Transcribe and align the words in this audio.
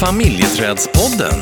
Familjeträdspodden. 0.00 1.38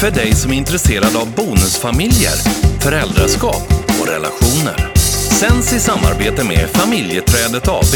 För 0.00 0.10
dig 0.10 0.32
som 0.32 0.52
är 0.52 0.56
intresserad 0.56 1.16
av 1.16 1.34
bonusfamiljer, 1.34 2.36
föräldraskap 2.80 3.62
och 4.00 4.08
relationer. 4.08 4.94
Sänds 5.40 5.72
i 5.72 5.80
samarbete 5.80 6.44
med 6.44 6.68
Familjeträdet 6.68 7.68
AB. 7.68 7.94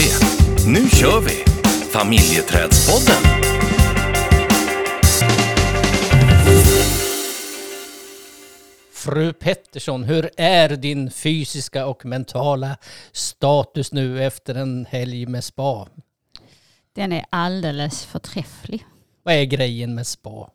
Nu 0.66 0.88
kör 0.88 1.20
vi! 1.20 1.44
Familjeträdspodden. 1.90 3.22
Fru 8.92 9.32
Pettersson, 9.32 10.04
hur 10.04 10.30
är 10.36 10.68
din 10.68 11.10
fysiska 11.10 11.86
och 11.86 12.04
mentala 12.04 12.76
status 13.12 13.92
nu 13.92 14.24
efter 14.24 14.54
en 14.54 14.86
helg 14.90 15.26
med 15.26 15.44
spa? 15.44 15.88
Den 16.94 17.12
är 17.12 17.24
alldeles 17.30 18.04
förträfflig. 18.04 18.84
Vad 19.28 19.36
är 19.36 19.44
grejen 19.44 19.94
med 19.94 20.06
spa? 20.06 20.50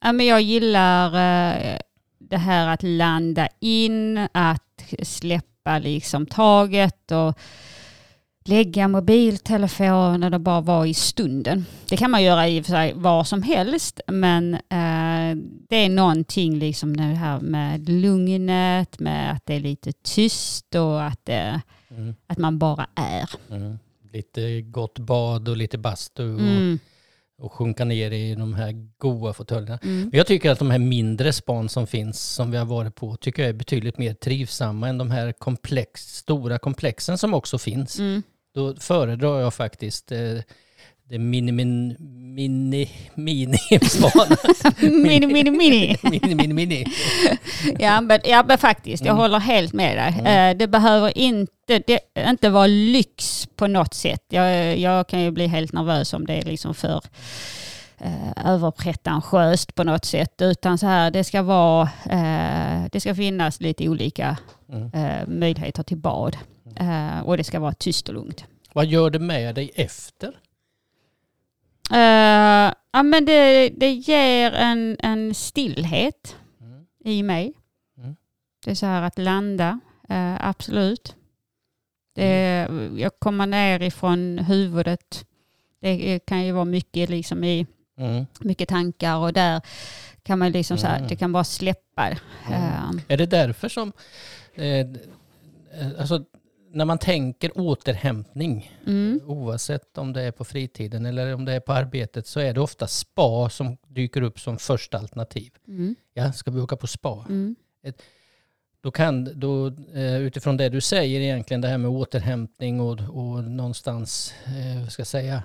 Ja, 0.00 0.12
men 0.12 0.26
jag 0.26 0.40
gillar 0.42 1.06
eh, 1.06 1.78
det 2.18 2.36
här 2.36 2.68
att 2.68 2.82
landa 2.82 3.48
in, 3.60 4.18
att 4.32 4.84
släppa 5.02 5.78
liksom 5.78 6.26
taget 6.26 7.10
och 7.12 7.38
lägga 8.44 8.88
mobiltelefonen 8.88 10.34
och 10.34 10.40
bara 10.40 10.60
vara 10.60 10.86
i 10.86 10.94
stunden. 10.94 11.64
Det 11.88 11.96
kan 11.96 12.10
man 12.10 12.22
göra 12.22 12.48
i 12.48 12.60
och 12.60 12.64
för 12.66 12.72
sig 12.72 12.92
var 12.94 13.24
som 13.24 13.42
helst, 13.42 14.00
men 14.06 14.54
eh, 14.54 15.36
det 15.68 15.76
är 15.76 15.88
någonting 15.88 16.58
liksom 16.58 16.96
det 16.96 17.02
här 17.02 17.40
med 17.40 17.88
lugnet, 17.88 18.98
med 18.98 19.32
att 19.32 19.46
det 19.46 19.54
är 19.54 19.60
lite 19.60 19.92
tyst 19.92 20.74
och 20.74 21.02
att, 21.04 21.20
det, 21.24 21.60
Mm. 21.90 22.14
att 22.26 22.38
man 22.38 22.58
bara 22.58 22.86
är. 22.94 23.30
Mm. 23.50 23.78
Lite 24.12 24.60
gott 24.60 24.98
bad 24.98 25.48
och 25.48 25.56
lite 25.56 25.78
bastu 25.78 26.22
Mm. 26.22 26.72
och 26.74 26.91
sjunka 27.48 27.84
ner 27.84 28.10
i 28.10 28.34
de 28.34 28.54
här 28.54 28.72
goa 28.98 29.32
fåtöljerna. 29.32 29.78
Mm. 29.82 30.00
Men 30.00 30.10
Jag 30.12 30.26
tycker 30.26 30.50
att 30.50 30.58
de 30.58 30.70
här 30.70 30.78
mindre 30.78 31.32
span 31.32 31.68
som 31.68 31.86
finns, 31.86 32.20
som 32.20 32.50
vi 32.50 32.56
har 32.56 32.64
varit 32.64 32.94
på, 32.94 33.16
tycker 33.16 33.42
jag 33.42 33.48
är 33.48 33.54
betydligt 33.54 33.98
mer 33.98 34.14
trivsamma 34.14 34.88
än 34.88 34.98
de 34.98 35.10
här 35.10 35.32
komplex, 35.32 36.16
stora 36.16 36.58
komplexen 36.58 37.18
som 37.18 37.34
också 37.34 37.58
finns. 37.58 37.98
Mm. 37.98 38.22
Då 38.54 38.74
föredrar 38.74 39.40
jag 39.40 39.54
faktiskt 39.54 40.12
eh, 40.12 40.38
det 41.12 41.18
mini, 41.18 41.52
min, 41.52 41.96
mini, 42.34 42.88
mini 43.14 43.58
mini, 44.80 45.26
mini, 45.26 45.50
mini. 45.50 45.96
mini, 46.02 46.34
mini, 46.34 46.54
mini. 46.54 46.84
Ja 47.78 48.00
men, 48.00 48.20
ja, 48.24 48.44
men 48.48 48.58
faktiskt, 48.58 49.04
jag 49.04 49.12
Mm. 49.12 49.20
håller 49.22 49.38
helt 49.38 49.72
med 49.72 49.96
dig. 49.96 50.14
Mm. 50.18 50.50
Eh, 50.50 50.56
Det 50.58 50.66
behöver 50.68 51.18
inte, 51.18 51.78
det, 51.86 51.98
inte 52.28 52.50
vara 52.50 52.66
lyx 52.66 53.48
på 53.56 53.66
något 53.66 53.94
sätt. 53.94 54.24
Jag, 54.28 54.78
jag 54.78 55.08
kan 55.08 55.20
ju 55.20 55.30
bli 55.30 55.46
helt 55.46 55.72
nervös 55.72 56.12
om 56.14 56.26
det 56.26 56.34
är 56.34 56.42
liksom 56.42 56.74
för 56.74 57.00
eh, 57.98 58.32
överpretentiöst 58.46 59.74
på 59.74 59.84
något 59.84 60.04
sätt. 60.04 60.34
Utan 60.42 60.78
så 60.78 60.86
här, 60.86 61.10
det 61.10 61.24
ska 61.24 61.42
vara, 61.42 61.82
eh, 62.10 62.84
det 62.92 63.00
ska 63.00 63.14
finnas 63.14 63.60
lite 63.60 63.88
olika 63.88 64.36
Mm. 64.72 64.90
eh, 64.94 65.26
möjligheter 65.28 65.82
till 65.82 65.96
bad. 65.96 66.36
Eh, 66.80 67.20
och 67.24 67.36
det 67.36 67.44
ska 67.44 67.60
vara 67.60 67.72
tyst 67.74 68.08
och 68.08 68.14
lugnt. 68.14 68.44
Vad 68.72 68.86
gör 68.86 69.10
det 69.10 69.18
med 69.18 69.54
dig 69.54 69.70
efter? 69.74 70.30
Eh, 71.90 72.72
ja, 72.92 73.02
men 73.02 73.24
det, 73.24 73.68
det 73.68 73.92
ger 73.92 74.52
en, 74.52 74.96
en 75.00 75.34
stillhet 75.34 76.36
Mm. 76.60 76.84
i 77.04 77.22
mig. 77.22 77.52
Mm. 77.98 78.16
Det 78.64 78.70
är 78.70 78.74
så 78.74 78.86
här 78.86 79.02
att 79.02 79.18
landa, 79.18 79.80
eh, 80.08 80.48
absolut. 80.48 81.16
Det, 82.14 82.68
jag 82.96 83.12
kommer 83.18 83.46
ner 83.46 83.82
ifrån 83.82 84.38
huvudet. 84.38 85.24
Det 85.80 86.18
kan 86.26 86.44
ju 86.44 86.52
vara 86.52 86.64
mycket, 86.64 87.08
liksom 87.10 87.44
i, 87.44 87.66
Mm. 87.98 88.26
mycket 88.40 88.68
tankar 88.68 89.16
och 89.16 89.32
där 89.32 89.60
kan 90.22 90.38
man 90.38 90.52
liksom 90.52 90.78
så 90.78 90.86
här, 90.86 90.96
Mm. 90.96 91.08
det 91.08 91.16
kan 91.16 91.32
bara 91.32 91.44
släppa. 91.44 92.08
Mm. 92.08 92.18
Eh, 92.48 92.90
Är 93.08 93.16
det 93.16 93.26
därför 93.26 93.68
som, 93.68 93.92
eh, 94.54 94.86
alltså 95.98 96.24
när 96.72 96.84
man 96.84 96.98
tänker 96.98 97.58
återhämtning, 97.58 98.72
mm, 98.86 99.20
oavsett 99.24 99.98
om 99.98 100.12
det 100.12 100.22
är 100.22 100.30
på 100.32 100.44
fritiden 100.44 101.06
eller 101.06 101.34
om 101.34 101.44
det 101.44 101.52
är 101.52 101.60
på 101.60 101.72
arbetet, 101.72 102.26
så 102.26 102.40
är 102.40 102.54
det 102.54 102.60
ofta 102.60 102.86
spa 102.86 103.48
som 103.50 103.76
dyker 103.88 104.22
upp 104.22 104.40
som 104.40 104.58
första 104.58 104.98
alternativ. 104.98 105.52
mm, 105.68 105.94
Ja, 106.14 106.32
ska 106.32 106.50
vi 106.50 106.60
åka 106.60 106.76
på 106.76 106.86
spa? 106.86 107.26
mm, 107.28 107.56
Då 108.80 108.90
kan, 108.90 109.40
då, 109.40 109.66
eh, 109.94 110.16
utifrån 110.16 110.56
det 110.56 110.68
du 110.68 110.80
säger 110.80 111.20
egentligen, 111.20 111.60
det 111.60 111.68
här 111.68 111.78
med 111.78 111.90
återhämtning 111.90 112.80
och, 112.80 113.00
och 113.00 113.44
någonstans, 113.44 114.34
eh, 114.46 114.88
ska 114.88 115.04
säga, 115.04 115.42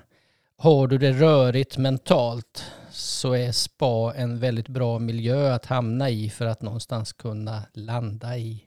har 0.56 0.86
du 0.86 0.98
det 0.98 1.12
rörigt 1.12 1.78
mentalt 1.78 2.64
så 2.90 3.32
är 3.32 3.52
spa 3.52 4.14
en 4.16 4.38
väldigt 4.38 4.68
bra 4.68 4.98
miljö 4.98 5.54
att 5.54 5.66
hamna 5.66 6.10
i 6.10 6.30
för 6.30 6.46
att 6.46 6.62
någonstans 6.62 7.12
kunna 7.12 7.62
landa 7.74 8.38
i 8.38 8.62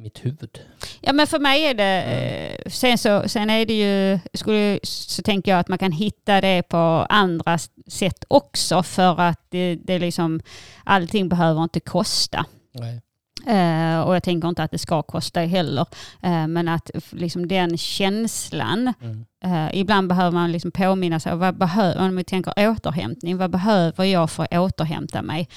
mitt 0.00 0.24
huvud. 0.24 0.60
Ja 1.00 1.12
men 1.12 1.26
för 1.26 1.38
mig 1.38 1.64
är 1.64 1.74
det, 1.74 2.02
eh, 2.02 2.70
sen, 2.70 2.98
så, 2.98 3.28
sen 3.28 3.50
är 3.50 3.66
det 3.66 3.78
ju, 3.78 4.18
skulle, 4.34 4.80
så 4.82 5.22
tänker 5.22 5.50
jag 5.50 5.60
att 5.60 5.68
man 5.68 5.78
kan 5.78 5.92
hitta 5.92 6.40
det 6.40 6.62
på 6.62 7.06
andra 7.08 7.58
sätt 7.86 8.24
också 8.28 8.82
för 8.82 9.20
att 9.20 9.40
det, 9.48 9.74
det 9.74 9.98
liksom, 9.98 10.40
allting 10.84 11.28
behöver 11.28 11.62
inte 11.62 11.80
kosta. 11.80 12.46
Nej. 12.72 13.00
Eh, 13.46 14.00
och 14.00 14.14
jag 14.14 14.22
tänker 14.22 14.48
inte 14.48 14.62
att 14.62 14.70
det 14.70 14.78
ska 14.78 15.02
kosta 15.02 15.40
heller. 15.40 15.86
Eh, 16.22 16.46
men 16.46 16.68
att 16.68 16.90
liksom 17.10 17.48
den 17.48 17.78
känslan, 17.78 18.92
Mm. 19.00 19.24
eh, 19.44 19.78
ibland 19.80 20.08
behöver 20.08 20.30
man 20.30 20.52
liksom 20.52 20.70
påminna 20.70 21.20
sig, 21.20 21.36
vad 21.36 21.58
behöver, 21.58 22.08
om 22.08 22.16
vi 22.16 22.24
tänker 22.24 22.52
återhämtning, 22.70 23.36
vad 23.36 23.50
behöver 23.50 24.04
jag 24.04 24.30
för 24.30 24.42
att 24.42 24.52
återhämta 24.52 25.22
mig? 25.22 25.48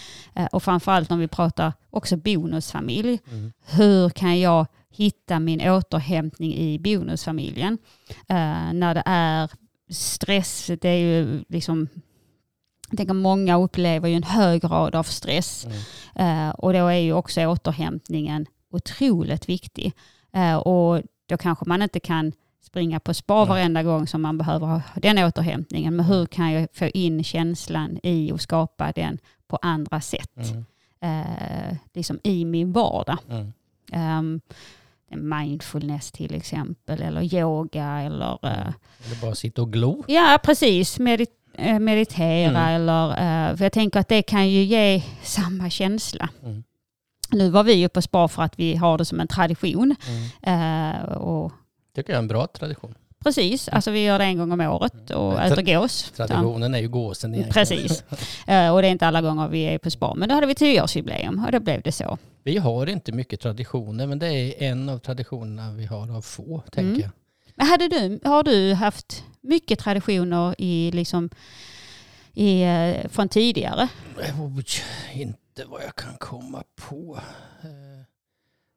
Och 0.52 0.64
framförallt 0.64 1.12
om 1.12 1.20
vi 1.20 1.28
pratar 1.28 1.74
också 1.90 2.18
bonusfamilj, 2.18 3.20
Mm. 3.32 3.52
hur 3.66 4.10
kan 4.10 4.40
jag 4.40 4.66
hitta 4.90 5.40
min 5.40 5.62
återhämtning 5.70 6.54
i 6.56 6.80
bonusfamiljen? 6.80 7.78
När 8.74 8.94
det 8.94 9.04
är 9.06 9.50
stress, 9.90 10.72
det 10.82 10.90
är 10.90 10.98
ju 10.98 11.44
liksom, 11.50 11.88
jag 12.94 12.98
tänker 12.98 13.14
många 13.14 13.58
upplever 13.58 14.10
ju 14.10 14.16
en 14.16 14.24
hög 14.24 14.62
grad 14.62 14.96
av 14.96 15.04
stress. 15.04 15.66
Mm. 15.66 16.50
Eh, 16.50 16.50
och 16.50 16.74
då 16.74 16.88
är 16.88 16.98
ju 16.98 17.14
också 17.14 17.46
återhämtningen 17.46 18.46
otroligt 18.72 19.50
viktig. 19.50 19.94
Eh, 20.34 20.56
och 20.56 21.02
då 21.26 21.38
kanske 21.38 21.66
man 21.68 21.82
inte 21.82 22.00
kan 22.00 22.32
springa 22.62 23.00
på 23.00 23.14
spa 23.14 23.40
Nej. 23.40 23.48
varenda 23.48 23.84
gång 23.84 24.08
som 24.08 24.22
man 24.22 24.38
behöver 24.38 24.68
ha 24.68 24.82
den 24.96 25.18
återhämtningen. 25.18 25.96
Men 25.96 26.06
hur 26.06 26.26
kan 26.26 26.52
jag 26.52 26.68
få 26.74 26.86
in 26.86 27.24
känslan 27.24 28.00
i 28.04 28.32
och 28.32 28.42
skapa 28.42 28.92
den 28.92 29.18
på 29.48 29.60
andra 29.62 30.02
sätt? 30.02 30.38
Mm. 30.38 30.66
Eh, 31.02 31.78
liksom 31.94 32.20
i 32.24 32.46
min 32.46 32.72
vardag. 32.72 33.18
Mm. 33.30 33.54
Um, 34.20 34.42
mindfulness 35.08 36.12
till 36.12 36.36
exempel, 36.36 37.02
eller 37.02 37.36
yoga 37.36 37.86
eller 37.86 38.40
eh, 38.44 38.74
Eller 39.06 39.22
bara 39.22 39.36
sitta 39.36 39.62
och 39.62 39.74
glo. 39.74 40.04
Ja, 40.08 40.40
precis. 40.44 41.00
Medit 41.00 41.43
meditera 41.80 42.50
Mm. 42.70 42.76
eller... 42.76 43.10
eh, 43.52 43.56
för 43.58 43.66
jag 43.66 43.72
tänker 43.74 44.00
att 44.00 44.08
det 44.08 44.22
kan 44.22 44.50
ju 44.50 44.64
ge 44.64 45.04
samma 45.24 45.70
känsla. 45.70 46.30
Mm. 46.44 46.64
Nu 47.32 47.50
var 47.50 47.64
vi 47.64 47.74
ju 47.74 47.90
på 47.90 48.02
spa 48.02 48.28
för 48.28 48.44
att 48.44 48.60
vi 48.60 48.76
har 48.76 48.98
det 48.98 49.06
som 49.06 49.20
en 49.20 49.28
tradition. 49.28 49.96
Mm. 50.42 50.94
Eh, 51.02 51.02
och 51.04 51.52
tycker 51.96 52.10
jag 52.14 52.18
är 52.18 52.22
en 52.22 52.28
bra 52.28 52.48
tradition. 52.48 52.96
precis, 53.24 53.68
alltså 53.70 53.92
vi 53.92 54.04
gör 54.04 54.20
det 54.20 54.26
en 54.26 54.38
gång 54.38 54.52
om 54.52 54.62
året 54.62 55.10
och 55.12 55.34
Mm. 55.40 55.52
äter 55.52 55.62
gås. 55.62 56.12
Traditionen 56.16 56.76
är 56.76 56.80
ju 56.80 56.90
gåsen 56.90 57.36
egentligen. 57.36 57.54
Precis. 57.54 58.04
Eh, 58.48 58.74
och 58.74 58.82
det 58.82 58.88
är 58.88 58.92
inte 58.92 59.08
alla 59.08 59.22
gånger 59.22 59.48
vi 59.48 59.62
är 59.64 59.78
på 59.78 59.90
spa. 59.90 60.14
Men 60.16 60.30
då 60.30 60.36
hade 60.36 60.48
vi 60.48 60.56
tioårsjubileum 60.56 61.44
och 61.46 61.52
då 61.52 61.60
blev 61.60 61.82
det 61.82 61.92
så. 61.92 62.18
Vi 62.44 62.58
har 62.58 62.88
inte 62.90 63.12
mycket 63.12 63.40
traditioner 63.40 64.08
men 64.08 64.20
det 64.20 64.28
är 64.34 64.64
en 64.72 64.90
av 64.90 65.00
traditionerna 65.00 65.72
vi 65.72 65.86
har 65.86 66.16
av 66.18 66.22
få, 66.22 66.62
tänker 66.72 66.90
Mm. 66.90 67.02
jag. 67.02 67.10
Men 67.56 67.68
hade 67.68 67.88
du, 67.88 68.20
har 68.24 68.44
du 68.44 68.74
haft 68.74 69.24
mycket 69.42 69.80
traditioner 69.80 70.56
i, 70.58 70.92
liksom, 70.94 71.30
i, 72.34 72.62
eh, 72.64 73.10
från 73.10 73.30
tidigare? 73.30 73.88
Inte 75.14 75.66
vad 75.66 75.84
jag 75.84 75.96
kan 75.96 76.14
komma 76.18 76.64
på. 76.76 77.20
Eh, 77.64 77.70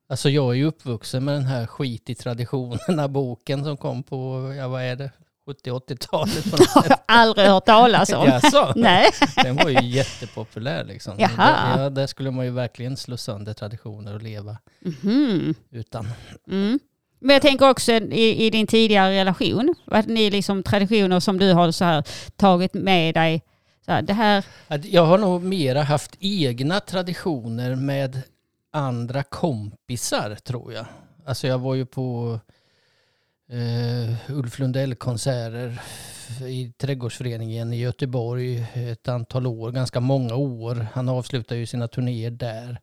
Alltså 0.09 0.31
jag 0.31 0.51
är 0.51 0.55
ju 0.55 0.65
uppvuxen 0.65 1.25
med 1.25 1.35
den 1.35 1.45
här 1.47 1.67
skit 1.67 2.11
i 2.11 2.15
traditionerna 2.15 3.09
boken 3.19 3.65
som 3.65 3.77
kom 3.77 4.03
på, 4.03 4.55
ja 4.59 4.69
vad 4.69 4.83
är 4.83 4.97
det, 4.97 5.11
70-80-talet 5.47 6.45
på 6.51 6.51
något 6.57 6.69
har 6.69 6.83
sätt. 6.83 7.01
aldrig 7.07 7.47
hört 7.49 7.65
talas 7.67 8.13
om. 8.13 8.27
Jaså? 8.29 8.73
Nej. 8.77 9.11
Den 9.37 9.57
var 9.57 9.69
ju 9.69 9.81
jättepopulär 9.89 10.85
liksom. 10.85 11.15
Jaha. 11.19 11.79
Ja, 11.83 11.91
där 11.91 12.07
skulle 12.07 12.31
man 12.31 12.45
ju 12.45 12.51
verkligen 12.51 12.97
slå 12.97 13.17
sönder 13.17 13.53
traditioner 13.55 14.15
och 14.15 14.23
leva 14.23 14.57
Mhm. 14.81 15.55
utan. 15.71 16.09
Mm. 16.51 16.79
Men 17.19 17.35
jag 17.35 17.43
tänker 17.43 17.71
också 17.71 17.93
i, 17.93 18.47
i 18.47 18.51
din 18.51 18.67
tidigare 18.67 19.15
relation, 19.21 19.75
att 19.87 20.07
ni 20.07 20.31
liksom 20.31 20.63
traditioner 20.63 21.21
som 21.21 21.39
du 21.39 21.53
har 21.53 21.71
så 21.71 21.85
här 21.85 22.05
tagit 22.37 22.75
med 22.75 23.15
dig. 23.15 23.43
Så 23.87 23.93
här, 23.93 24.03
det 24.03 24.13
här, 24.13 24.45
Jag 24.83 25.07
har 25.07 25.19
nog 25.19 25.43
mera 25.43 25.83
haft 25.83 26.17
egna 26.21 26.81
traditioner 26.81 27.75
med 27.75 28.23
andra 28.73 29.23
kompisar 29.23 30.35
tror 30.35 30.73
jag. 30.73 30.87
Alltså 31.27 31.47
jag 31.47 31.59
var 31.59 31.75
ju 31.75 31.87
på 31.87 32.39
eh, 33.49 34.31
Ulf 34.37 34.59
Lundell-konserter 34.59 35.81
i 36.49 36.73
trädgårdsföreningen 36.79 37.73
i 37.73 37.77
Göteborg 37.77 38.67
ett 38.75 39.09
antal 39.09 39.47
år, 39.47 39.71
ganska 39.73 40.01
många 40.01 40.35
år. 40.35 40.87
Han 40.93 41.09
avslutar 41.09 41.57
ju 41.57 41.67
sina 41.67 41.89
turnéer 41.89 42.31
där. 42.31 42.81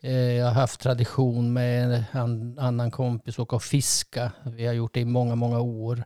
Eh, 0.00 0.12
jag 0.12 0.46
har 0.46 0.52
haft 0.52 0.80
tradition 0.80 1.52
med 1.52 2.04
en 2.12 2.58
annan 2.58 2.90
kompis 2.90 3.38
och 3.38 3.52
att 3.52 3.62
fiska. 3.64 4.32
Vi 4.44 4.66
har 4.66 4.74
gjort 4.74 4.94
det 4.94 5.00
i 5.00 5.04
många, 5.04 5.34
många 5.34 5.60
år. 5.60 6.04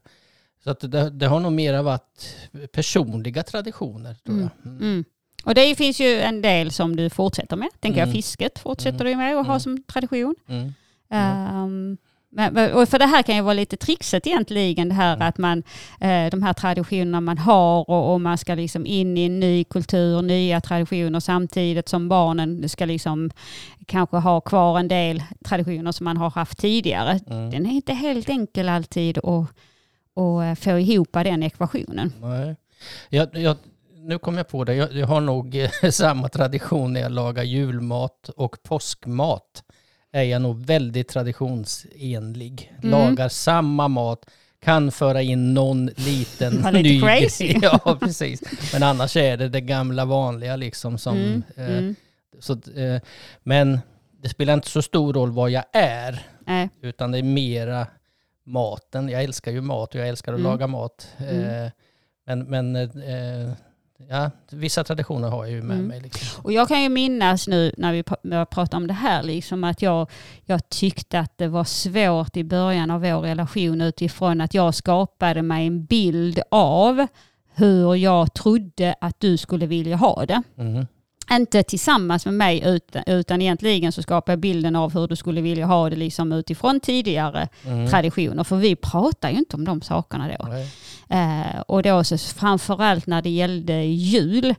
Så 0.65 0.71
att 0.71 0.81
det, 0.81 1.11
det 1.11 1.27
har 1.27 1.41
nog 1.41 1.53
mera 1.53 1.83
varit 1.83 2.37
personliga 2.73 3.43
traditioner 3.43 4.15
tror 4.15 4.41
jag. 4.41 4.51
Mm. 4.65 4.79
Mm. 4.83 5.05
Och 5.45 5.55
det 5.55 5.75
finns 5.75 6.01
ju 6.01 6.21
en 6.21 6.43
del 6.43 6.71
som 6.71 6.97
du 6.97 7.11
fortsätter 7.11 7.56
med. 7.56 7.69
Tänker 7.81 7.99
Mm. 7.99 8.09
jag 8.09 8.15
fisket 8.17 8.59
fortsätter 8.59 9.01
Mm. 9.05 9.12
du 9.12 9.17
med 9.17 9.39
och 9.39 9.45
ha 9.45 9.53
Mm. 9.53 9.61
som 9.61 9.83
tradition. 9.83 10.35
Mm. 10.49 10.73
Men, 12.34 12.72
och 12.72 12.88
för 12.88 12.98
det 12.98 13.06
här 13.06 13.22
kan 13.22 13.36
ju 13.36 13.42
vara 13.42 13.54
lite 13.54 13.76
trixigt 13.76 14.26
egentligen 14.26 14.88
det 14.88 14.94
här 14.94 15.14
Mm. 15.14 15.28
att 15.28 15.38
man, 15.38 15.62
eh, 16.00 16.31
de 16.31 16.42
här 16.42 16.52
traditionerna 16.52 17.20
man 17.20 17.38
har 17.38 17.90
och, 17.90 18.12
och 18.12 18.20
man 18.20 18.38
ska 18.38 18.54
liksom 18.54 18.86
in 18.86 19.19
i 19.19 19.25
en 19.26 19.40
ny 19.40 19.64
kultur, 19.64 20.22
nya 20.22 20.60
traditioner 20.60 21.20
samtidigt 21.20 21.88
som 21.88 22.08
barnen 22.08 22.69
ska 22.69 22.84
liksom 22.84 23.31
kanske 23.86 24.16
ha 24.16 24.40
kvar 24.40 24.78
en 24.78 24.88
del 24.88 25.22
traditioner 25.44 25.92
som 25.92 26.04
man 26.04 26.16
har 26.16 26.31
haft 26.31 26.58
tidigare. 26.58 27.20
Mm. 27.26 27.50
Den 27.50 27.66
är 27.66 27.70
inte 27.70 27.92
helt 27.92 28.28
enkel 28.28 28.69
alltid 28.69 29.19
att, 29.19 29.48
att 30.16 30.58
få 30.58 30.78
ihop 30.78 31.12
den 31.12 31.42
ekvationen. 31.42 32.12
Nej. 32.20 32.56
Jag, 33.08 33.28
jag, 33.36 33.56
nu 33.96 34.19
kom 34.19 34.36
jag 34.36 34.48
på 34.48 34.64
det, 34.64 34.75
jag, 34.75 34.92
jag 34.92 35.06
har 35.06 35.20
nog 35.20 35.56
eh, 35.56 35.70
samma 35.90 36.28
tradition 36.28 36.92
när 36.92 37.00
jag 37.00 37.12
lagar 37.12 37.42
julmat 37.42 38.28
och 38.36 38.56
påskmat. 38.62 39.62
Är 40.14 40.22
jag 40.22 40.43
nog 40.43 40.66
väldigt 40.66 41.08
traditionsenlig. 41.08 42.72
Mm. 42.82 42.90
Lagar 42.90 43.28
samma 43.28 43.88
mat, 43.88 44.31
kan 44.61 44.90
föra 44.93 45.22
in 45.22 45.55
någon 45.55 45.87
liten 45.87 46.52
ny 46.72 47.00
crazy. 47.00 47.55
Ja, 47.62 47.99
precis. 48.00 48.43
Men 48.72 48.82
annars 48.82 49.16
är 49.16 49.37
det 49.37 49.49
det 49.49 49.61
gamla 49.61 50.05
vanliga 50.05 50.56
liksom 50.56 50.99
som... 50.99 51.16
Mm, 51.16 51.43
Eh, 51.56 51.69
mm. 51.78 51.94
så, 52.38 52.52
eh, 52.52 53.00
men 53.43 53.81
det 54.22 54.28
spelar 54.28 54.55
inte 54.55 54.69
så 54.69 54.82
stor 54.82 55.12
roll 55.14 55.31
vad 55.32 55.50
jag 55.50 55.64
är, 55.72 56.22
Nej. 56.46 56.69
utan 56.81 57.12
det 57.12 57.19
är 57.19 57.22
mera 57.22 57.87
maten. 58.44 59.08
Jag 59.08 59.25
älskar 59.25 59.52
ju 59.52 59.60
mat 59.60 59.94
och 59.94 60.00
jag 60.00 60.08
älskar 60.08 60.32
att 60.32 60.38
Mm. 60.40 60.50
laga 60.50 60.67
mat. 60.67 61.08
Mm. 61.19 61.64
Eh, 61.64 61.70
men 62.26 62.44
men 62.44 62.76
eh, 62.76 63.52
ja, 64.08 64.31
vissa 64.50 64.85
traditioner 64.85 65.29
har 65.29 65.44
jag 65.44 65.52
ju 65.52 65.62
med 65.62 65.76
Mm. 65.76 65.88
mig. 65.88 66.00
Liksom. 66.00 66.44
Och 66.44 66.52
jag 66.52 66.69
kan 66.69 66.82
ju 66.82 66.88
minnas 66.88 67.49
nu 67.49 67.73
när 67.76 67.93
vi 67.93 68.02
pratar 68.46 68.76
om 68.76 68.87
det 68.87 68.94
här, 68.94 69.23
liksom 69.23 69.64
att 69.64 69.82
jag, 69.82 70.11
jag 70.44 70.69
tyckte 70.69 71.19
att 71.20 71.38
det 71.38 71.49
var 71.49 71.64
svårt 71.64 72.37
i 72.37 72.44
början 72.44 72.91
av 72.91 73.00
vår 73.00 73.20
relation 73.20 73.81
utifrån 73.81 74.41
att 74.41 74.55
jag 74.55 74.75
skapade 74.75 75.43
mig 75.43 75.67
en 75.67 75.85
bild 75.85 76.41
av 76.50 77.06
hur 77.55 77.94
jag 77.94 78.35
trodde 78.35 78.94
att 79.00 79.20
du 79.20 79.37
skulle 79.37 79.67
vilja 79.67 79.96
ha 79.96 80.26
det. 80.26 80.43
Mm. 80.58 80.87
Inte 81.32 81.62
tillsammans 81.62 82.25
med 82.25 82.35
mig 82.35 82.62
utan, 82.67 83.02
utan 83.06 83.43
egentligen 83.43 83.93
så 83.93 84.02
skapade 84.02 84.32
jag 84.32 84.38
bilden 84.41 84.76
av 84.76 84.94
hur 84.94 85.08
du 85.08 85.17
skulle 85.17 85.41
vilja 85.41 85.67
ha 85.67 85.91
det 85.91 85.96
liksom 85.96 86.32
utifrån 86.32 86.81
tidigare 86.81 87.49
Mm. 87.67 87.88
traditioner. 87.91 88.44
För 88.44 88.56
vi 88.56 88.76
pratar 88.76 89.31
ju 89.31 89.38
inte 89.38 89.56
om 89.56 89.64
de 89.64 89.82
sakerna 89.82 90.31
då. 90.38 90.46
Nej. 90.46 90.69
Eh, 91.09 91.61
och 91.61 91.83
då 91.83 92.05
så 92.05 92.19
framförallt 92.19 93.06
när 93.06 93.23
det 93.23 93.31
gällde 93.31 93.85
jul 93.85 94.55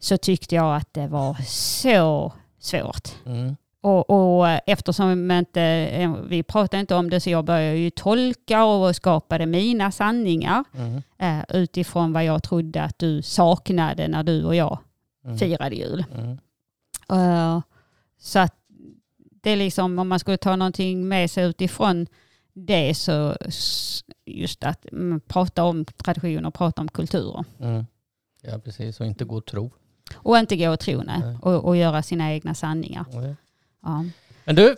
så 0.00 0.16
tyckte 0.16 0.54
jag 0.54 0.76
att 0.76 0.94
det 0.94 1.06
var 1.06 1.34
så 1.46 2.32
svårt. 2.58 3.08
Mm. 3.26 3.56
Och, 3.80 4.10
och 4.40 4.48
eftersom 4.66 5.28
vi 5.28 5.38
inte, 5.38 5.62
eh, 5.62 6.14
vi 6.28 6.42
pratade 6.42 6.80
inte 6.80 6.94
om 6.94 7.10
det 7.10 7.20
så 7.20 7.30
jag 7.30 7.44
började 7.44 7.76
ju 7.78 7.90
tolka 7.90 8.64
och 8.64 8.96
skapade 8.96 9.46
mina 9.46 9.90
sanningar 9.92 10.64
Mm. 10.74 11.02
eh, 11.18 11.44
utifrån 11.48 12.12
vad 12.12 12.24
jag 12.24 12.42
trodde 12.42 12.82
att 12.82 12.98
du 12.98 13.22
saknade 13.22 14.08
när 14.08 14.22
du 14.22 14.44
och 14.44 14.54
jag 14.54 14.78
Mm. 15.24 15.38
firade 15.38 15.76
jul. 15.76 16.04
Mm. 16.18 16.38
Eh, 17.12 17.60
så 18.20 18.38
att 18.38 18.54
det 19.42 19.50
är 19.50 19.56
liksom 19.56 19.98
om 19.98 20.08
man 20.08 20.18
skulle 20.18 20.36
ta 20.36 20.56
någonting 20.56 21.08
med 21.08 21.30
sig 21.30 21.44
utifrån 21.44 22.06
det 22.54 22.94
så 22.94 23.36
just 24.28 24.64
att 24.64 24.86
mm, 24.92 25.20
prata 25.20 25.64
om 25.64 25.84
traditioner, 25.84 26.50
prata 26.50 26.80
om 26.82 26.88
kulturer. 26.88 27.44
Mm. 27.60 27.86
Ja, 28.42 28.58
precis. 28.58 29.00
Och 29.00 29.06
inte 29.06 29.24
gå 29.24 29.36
och 29.36 29.46
tro. 29.46 29.70
Och 30.14 30.38
inte 30.38 30.56
gå 30.56 30.70
och 30.70 30.80
tro 30.80 31.02
nej, 31.02 31.20
Nej. 31.20 31.36
och, 31.42 31.64
och 31.64 31.76
göra 31.76 32.02
sina 32.02 32.32
egna 32.32 32.54
sanningar. 32.54 33.04
Nej. 33.12 33.34
Ja. 33.82 34.04
Men 34.44 34.54
du, 34.56 34.76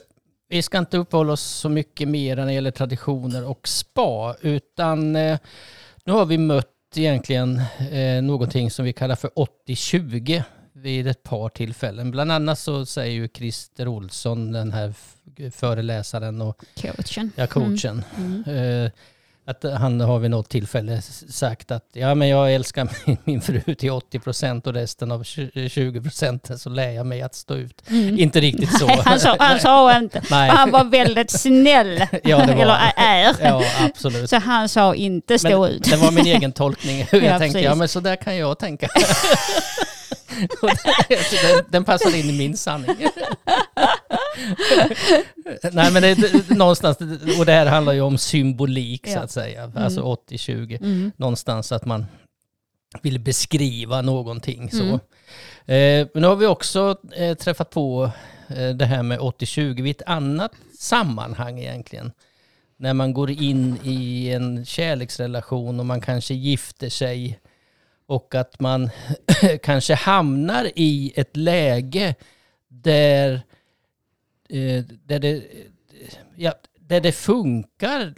vi 0.49 0.63
ska 0.63 0.79
inte 0.79 0.97
uppehålla 0.99 1.33
oss 1.33 1.41
så 1.43 1.69
mycket 1.69 2.09
mer 2.09 2.37
när 2.37 2.47
det 2.47 2.53
gäller 2.53 2.71
traditioner 2.71 3.45
och 3.49 3.69
spa, 3.69 4.35
utan 4.41 5.17
eh, 5.17 5.39
nu 6.05 6.13
har 6.13 6.27
vi 6.27 6.39
mött 6.39 6.67
egentligen 6.97 7.61
eh, 7.91 8.23
någonting 8.23 8.71
som 8.71 8.85
vi 8.85 8.93
kallar 8.93 9.17
för 9.17 9.31
80-20 9.69 10.43
vid 10.73 11.07
ett 11.07 11.23
par 11.23 11.49
tillfällen. 11.49 12.11
Bland 12.11 12.33
annat 12.33 12.59
så 12.59 12.87
säger 12.87 13.13
ju 13.13 13.29
Christer 13.29 13.89
Olsson, 13.89 14.53
den 14.53 14.73
här 14.73 14.95
föreläsaren 15.51 16.41
och 16.43 16.65
Coachen. 16.81 17.33
ja, 17.37 17.47
coachen, 17.47 18.05
Mm. 18.17 18.45
eh, 18.85 18.91
att 19.51 19.65
han 19.81 20.01
har 20.01 20.19
vid 20.19 20.31
något 20.31 20.49
tillfälle 20.49 21.03
sagt 21.29 21.71
att 21.71 21.85
ja, 21.93 22.15
men 22.15 22.29
jag 22.29 22.55
älskar 22.55 22.89
min, 23.07 23.17
min 23.25 23.41
fru 23.41 23.75
till 23.75 23.91
80 23.91 24.19
procent 24.19 24.67
och 24.67 24.75
resten 24.75 25.13
av 25.13 25.25
20 25.25 26.01
procent 26.03 26.51
så 26.57 26.69
lär 26.69 26.91
jag 26.91 27.07
mig 27.07 27.23
att 27.23 27.35
stå 27.35 27.55
ut. 27.55 27.83
Mm. 27.91 28.19
Inte 28.19 28.41
riktigt 28.41 28.79
så. 28.79 28.87
Nej, 28.87 29.01
han, 29.05 29.21
sa, 29.21 29.37
han 29.39 29.61
sa 29.61 29.97
inte. 29.99 30.23
Nej. 30.31 30.51
Han 30.51 30.71
var 30.71 30.85
väldigt 30.85 31.31
snäll. 31.31 32.07
Ja, 32.25 32.47
det 32.47 32.55
var 32.55 32.63
Eller 32.63 32.93
är. 32.97 33.35
Ja, 33.41 33.63
absolut. 33.81 34.31
Så 34.31 34.37
han 34.37 34.69
sa 34.69 34.95
inte 34.95 35.39
stå 35.39 35.63
Men 35.63 35.71
ut. 35.71 35.85
det 35.91 35.97
var 35.97 36.11
min 36.11 36.27
egen 36.27 36.53
tolkning. 36.53 37.07
Hur 37.11 37.21
Ja, 37.21 37.27
jag 37.27 37.39
tänkte, 37.39 37.59
precis. 37.59 37.65
ja 37.71 37.75
men 37.75 37.89
så 37.89 38.01
där 38.01 38.17
kan 38.17 38.37
jag 38.37 38.59
tänka. 38.59 38.89
Den, 41.43 41.65
den 41.69 41.85
passar 41.85 42.17
in 42.17 42.31
i 42.31 42.39
min 42.39 42.57
sanning. 42.57 42.97
Nej 45.73 45.93
men 45.93 46.03
det, 46.03 46.15
det, 46.15 46.51
någonstans, 46.51 46.99
och 47.39 47.47
det 47.47 47.53
här 47.53 47.67
handlar 47.67 47.93
ju 47.93 48.01
om 48.01 48.19
symbolik 48.19 49.07
så 49.07 49.13
Ja. 49.13 49.21
att 49.21 49.31
säga. 49.31 49.73
Alltså 49.77 50.03
80-20. 50.31 50.77
Mm. 50.81 51.13
Någonstans 51.17 51.73
att 51.73 51.85
man 51.85 52.07
vill 53.03 53.19
beskriva 53.21 54.03
någonting 54.03 54.71
så. 54.71 54.83
Mm. 54.83 54.95
Eh, 55.67 56.09
men 56.15 56.23
nu 56.23 56.27
har 56.27 56.37
vi 56.37 56.47
också 56.47 56.97
eh, 57.17 57.35
träffat 57.37 57.71
på 57.71 58.11
eh, 58.49 58.69
det 58.71 58.85
här 58.87 59.03
med 59.03 59.19
80-20 59.19 59.83
vid 59.83 59.97
ett 59.97 60.07
annat 60.07 60.53
sammanhang 60.79 61.59
egentligen. 61.61 62.13
När 62.79 62.95
man 62.95 63.13
går 63.15 63.31
in 63.31 63.79
i 63.85 64.31
en 64.31 64.65
kärleksrelation 64.65 65.81
och 65.81 65.87
man 65.87 66.01
kanske 66.01 66.35
gifter 66.35 66.89
sig 66.89 67.40
och 68.11 68.35
att 68.35 68.61
man 68.61 68.91
kanske 69.63 69.95
hamnar 69.95 70.71
i 70.75 71.13
ett 71.17 71.37
läge 71.37 72.15
där, 72.69 73.33
eh, 74.49 74.85
där, 74.85 75.19
det, 75.19 75.43
ja, 76.37 76.55
där 76.81 77.01
det 77.01 77.13
funkar 77.13 78.15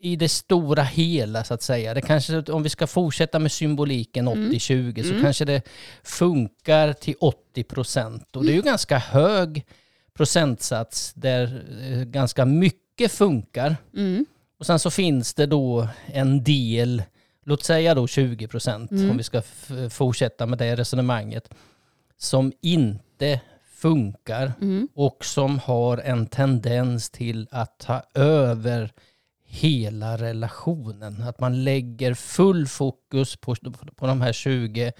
i 0.00 0.16
det 0.16 0.28
stora 0.28 0.82
hela 0.82 1.44
så 1.44 1.54
att 1.54 1.62
säga. 1.62 1.94
Det 1.94 2.00
kanske, 2.00 2.38
om 2.42 2.62
vi 2.62 2.68
ska 2.68 2.86
fortsätta 2.86 3.38
med 3.38 3.52
symboliken 3.52 4.28
80-20 4.28 5.02
så 5.02 5.10
Mm. 5.10 5.22
kanske 5.22 5.44
det 5.44 5.62
funkar 6.02 6.92
till 6.92 7.14
80 7.20 7.62
procent. 7.64 8.36
Och 8.36 8.44
det 8.44 8.52
är 8.52 8.56
ju 8.56 8.62
ganska 8.62 8.98
hög 8.98 9.66
procentsats 10.14 11.12
där 11.14 11.64
eh, 11.82 12.02
ganska 12.04 12.44
mycket 12.44 13.12
funkar. 13.12 13.76
Mm. 13.96 14.26
Och 14.58 14.66
sen 14.66 14.78
så 14.78 14.90
finns 14.90 15.34
det 15.34 15.46
då 15.46 15.88
en 16.06 16.44
del, 16.44 17.02
låt 17.44 17.64
säga 17.64 17.94
då 17.94 18.06
20 18.06 18.46
procent 18.48 18.90
Mm. 18.90 19.10
om 19.10 19.16
vi 19.16 19.22
ska 19.22 19.42
fortsätta 19.90 20.46
med 20.46 20.58
det 20.58 20.76
resonemanget, 20.76 21.48
som 22.18 22.52
inte 22.60 23.40
funkar 23.74 24.52
Mm. 24.60 24.88
och 24.94 25.24
som 25.24 25.58
har 25.58 25.98
en 25.98 26.26
tendens 26.26 27.10
till 27.10 27.48
att 27.50 27.78
ta 27.78 28.02
över 28.14 28.92
hela 29.44 30.16
relationen. 30.16 31.22
Att 31.22 31.40
man 31.40 31.64
lägger 31.64 32.14
full 32.14 32.66
fokus 32.66 33.36
på, 33.36 33.54
på 33.96 34.06
de 34.06 34.20
här 34.20 34.32
20 34.32 34.92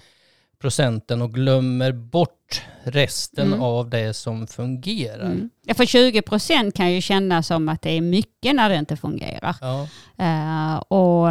procenten 0.59 1.21
och 1.21 1.33
glömmer 1.33 1.91
bort 1.91 2.61
resten 2.83 3.47
Mm. 3.47 3.61
av 3.61 3.89
det 3.89 4.13
som 4.13 4.47
fungerar. 4.47 5.25
Mm. 5.25 5.49
Ja, 5.65 5.73
för 5.73 5.85
20 5.85 6.21
procent 6.21 6.75
kan 6.75 6.93
ju 6.93 7.01
kännas 7.01 7.47
som 7.47 7.69
att 7.69 7.81
det 7.81 7.91
är 7.91 8.01
mycket 8.01 8.55
när 8.55 8.69
det 8.69 8.75
inte 8.75 8.97
fungerar. 8.97 9.55
Ja. 9.61 9.87
Eh, 10.17 10.75
och 10.77 11.27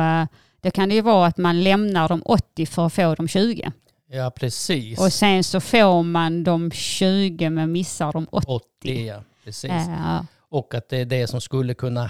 det 0.62 0.70
kan 0.70 0.88
det 0.88 0.94
ju 0.94 1.00
vara 1.02 1.26
att 1.26 1.36
man 1.38 1.62
lämnar 1.62 2.08
de 2.08 2.22
80 2.24 2.66
för 2.66 2.86
att 2.86 2.92
få 2.92 3.14
de 3.14 3.28
20. 3.28 3.72
ja, 4.10 4.30
precis. 4.30 4.98
Och 5.00 5.12
sen 5.12 5.44
så 5.44 5.60
får 5.60 6.02
man 6.02 6.44
de 6.44 6.70
20 6.70 7.50
men 7.50 7.72
missar 7.72 8.12
de 8.12 8.26
80. 8.30 8.46
80, 8.48 9.06
ja. 9.06 9.22
Precis. 9.44 9.70
Eh, 9.70 10.22
Och 10.48 10.74
att 10.74 10.88
det 10.88 10.96
är 10.96 11.04
det 11.04 11.26
som 11.26 11.40
skulle 11.40 11.74
kunna 11.74 12.04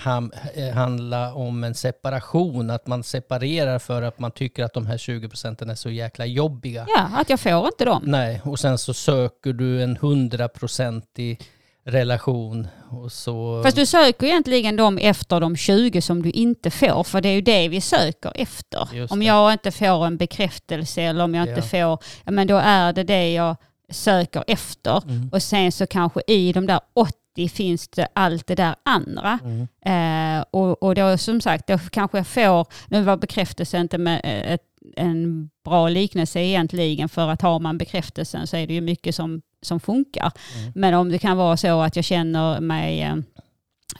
eh, 0.54 0.75
handla 0.75 1.35
om 1.35 1.64
en 1.64 1.75
separation. 1.75 2.71
Att 2.71 2.87
man 2.87 3.02
separerar 3.02 3.78
för 3.78 4.02
att 4.02 4.18
man 4.18 4.30
tycker 4.30 4.64
att 4.64 4.75
de 4.75 4.87
här 4.87 4.99
20 4.99 5.28
procenten 5.28 5.71
är 5.71 5.75
så 5.75 5.90
jäkla 5.90 6.26
jobbiga. 6.26 6.87
ja, 6.97 7.09
att 7.14 7.30
jag 7.30 7.40
får 7.40 7.66
inte 7.66 7.85
dem. 7.85 8.02
Nej, 8.06 8.40
och 8.44 8.59
sen 8.59 8.78
så 8.78 8.94
söker 8.94 9.52
du 9.52 9.82
en 9.82 9.97
hundraprocentig 9.97 11.40
relation. 11.85 12.69
Och 12.91 13.12
så... 13.12 13.62
Fast 13.62 13.77
du 13.77 13.87
söker 13.87 14.27
egentligen 14.27 14.77
dem 14.77 14.99
efter 14.99 15.41
de 15.41 15.57
20 15.57 16.01
som 16.03 16.23
du 16.23 16.31
inte 16.31 16.71
får, 16.71 17.05
för 17.05 17.21
det 17.21 17.29
är 17.29 17.33
ju 17.33 17.41
det 17.41 17.69
vi 17.69 17.81
söker 17.81 18.33
efter. 18.35 18.89
Just 18.93 19.12
Om 19.12 19.19
det. 19.19 19.25
jag 19.25 19.53
inte 19.53 19.71
får 19.71 20.07
en 20.07 20.17
bekräftelse 20.17 21.03
eller 21.03 21.25
om 21.25 21.35
jag 21.35 21.49
inte 21.49 21.62
får, 21.62 21.99
ja, 22.25 22.31
men 22.31 22.47
då 22.47 22.57
är 22.57 22.93
det 22.93 23.05
det 23.05 23.33
jag 23.33 23.57
söker 23.91 24.45
efter. 24.47 25.03
Mm. 25.05 25.31
Och 25.33 25.43
sen 25.43 25.73
så 25.73 25.87
kanske 25.87 26.21
i 26.27 26.53
de 26.53 26.67
där 26.67 26.81
80 26.95 27.49
finns 27.49 27.89
det 27.89 28.09
allt 28.12 28.47
det 28.47 28.55
där 28.55 28.75
andra. 28.83 29.39
Mm. 29.45 30.39
Eh, 30.39 30.45
och, 30.51 30.83
och 30.83 30.95
då 30.95 31.19
som 31.19 31.41
sagt, 31.41 31.67
då 31.67 31.79
kanske 31.79 32.19
jag 32.19 32.27
får, 32.27 32.67
nu 32.89 33.03
var 33.03 33.17
bekräftelse 33.17 33.79
inte 33.79 33.99
med 33.99 34.21
eh, 34.25 34.53
ett, 34.53 34.62
en 34.97 35.51
bra 35.65 35.89
liknelse 35.89 36.41
egentligen, 36.41 37.09
för 37.09 37.29
att 37.29 37.43
har 37.43 37.61
man 37.61 37.79
bekräftelsen 37.79 38.47
så 38.47 38.57
är 38.57 38.67
det 38.67 38.75
ju 38.75 38.81
mycket 38.81 39.15
som, 39.15 39.43
som 39.62 39.81
funkar. 39.81 40.33
Mm. 40.59 40.73
Men 40.75 40.95
om 40.95 41.09
det 41.09 41.19
kan 41.19 41.37
vara 41.37 41.57
så 41.57 41.81
att 41.81 41.97
jag 41.97 42.04
känner 42.04 42.61
mig 42.61 43.02
eh, 43.02 43.16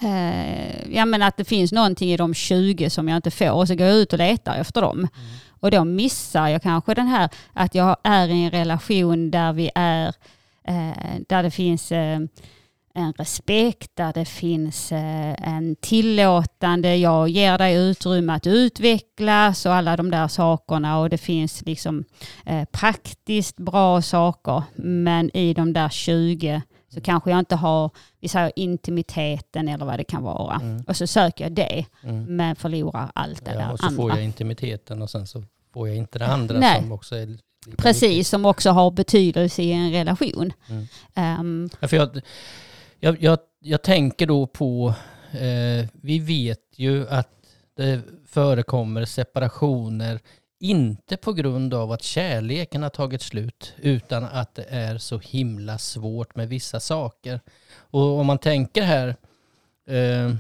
Eh, 0.01 0.95
ja 0.97 1.05
men 1.05 1.23
att 1.23 1.37
det 1.37 1.45
finns 1.45 1.73
någonting 1.73 2.13
i 2.13 2.17
de 2.17 2.35
20 2.35 2.91
som 2.91 3.09
jag 3.09 3.17
inte 3.17 3.31
får 3.31 3.51
och 3.51 3.69
så 3.69 3.75
går 3.75 3.87
jag 3.87 3.97
ut 3.97 4.13
och 4.13 4.19
letar 4.19 4.57
efter 4.57 4.81
dem. 4.81 5.09
Och 5.61 5.71
då 5.71 5.85
missar 5.85 6.49
jag 6.49 6.63
kanske 6.63 6.95
den 6.95 7.07
här 7.07 7.29
att 7.53 7.75
jag 7.75 7.97
är 8.05 8.29
i 8.29 8.45
en 8.45 8.51
relation 8.51 9.31
där 9.31 9.53
vi 9.53 9.71
är, 9.75 10.09
eh, 10.65 11.21
där 11.29 11.43
det 11.43 11.51
finns 11.51 11.93
eh, 11.93 12.21
en 12.95 13.13
respekt, 13.13 13.91
där 13.95 14.13
det 14.13 14.25
finns 14.25 14.93
eh, 14.93 15.49
en 15.49 15.77
tillåtande, 15.77 16.97
jag 16.97 17.29
ger 17.29 17.59
dig 17.59 17.75
utrymme 17.91 18.33
att 18.33 18.47
utvecklas 18.47 19.67
och 19.67 19.75
alla 19.75 19.97
de 19.97 20.11
där 20.11 20.29
sakerna 20.29 20.99
och 20.99 21.11
det 21.11 21.19
finns 21.19 21.63
liksom 21.67 22.05
eh, 22.47 22.65
praktiskt 22.65 23.57
bra 23.57 24.03
saker. 24.03 24.63
Men 24.75 25.37
i 25.37 25.55
de 25.55 25.73
där 25.73 25.89
20 25.89 26.63
så 26.89 27.01
kanske 27.01 27.31
jag 27.31 27.39
inte 27.39 27.57
har, 27.57 27.91
vi 28.21 28.29
säger 28.29 28.53
intimiteten 28.57 29.69
eller 29.69 29.85
vad 29.85 29.99
det 29.99 30.05
kan 30.05 30.23
vara. 30.23 30.55
Mm. 30.55 30.85
Och 30.87 30.97
så 30.97 31.07
söker 31.07 31.45
jag 31.45 31.53
det, 31.53 31.85
Mm. 32.03 32.37
men 32.37 32.57
förlorar 32.57 33.11
allt 33.15 33.45
det 33.45 33.51
Ja, 33.53 33.59
där 33.59 33.73
och 33.73 33.79
så 33.79 33.87
andra. 33.87 33.97
får 34.03 34.11
jag 34.11 34.25
intimiteten 34.25 35.03
och 35.03 35.11
sen 35.11 35.27
så 35.27 35.45
får 35.73 35.89
jag 35.89 35.97
inte 35.97 36.19
det 36.19 36.27
andra 36.27 36.59
Nej. 36.59 36.81
som 36.81 36.93
också 36.93 37.17
är 37.17 37.27
lika 37.27 37.43
viktigt. 37.67 37.83
Precis, 37.83 38.29
som 38.29 38.45
också 38.47 38.71
har 38.71 38.91
betydelse 38.91 39.63
i 39.63 39.73
en 39.73 39.93
relation. 39.93 40.53
Mm. 40.69 40.87
Ehm, 41.15 41.71
Ja, 41.81 41.89
för 41.89 41.97
jag, 41.97 42.21
jag, 43.05 43.23
jag, 43.23 43.39
jag 43.61 43.83
tänker 43.83 44.27
då 44.27 44.47
på, 44.47 44.95
eh, 45.33 45.89
vi 45.93 46.19
vet 46.19 46.61
ju 46.77 47.09
att 47.09 47.29
det 47.77 48.01
förekommer 48.27 49.05
separationer, 49.05 50.21
inte 50.61 51.17
på 51.17 51.33
grund 51.33 51.75
av 51.75 51.93
att 51.93 52.03
kärleken 52.03 52.83
har 52.83 52.91
tagit 52.91 53.23
slut, 53.23 53.75
utan 53.79 54.25
att 54.25 54.55
det 54.55 54.67
är 54.69 54.99
så 54.99 55.19
himla 55.19 55.79
svårt 55.79 56.37
med 56.37 56.49
vissa 56.49 56.81
saker. 56.81 57.41
Och 57.75 58.19
om 58.19 58.27
man 58.27 58.39
tänker 58.39 58.83
här, 58.83 59.17
eh, 59.87 60.35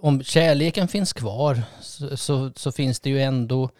om 0.00 0.22
kärleken 0.22 0.88
finns 0.88 1.12
kvar 1.12 1.62
så, 1.80 2.16
så, 2.16 2.52
så 2.56 2.72
finns 2.72 3.00
det 3.00 3.10
ju 3.10 3.22
ändå 3.22 3.70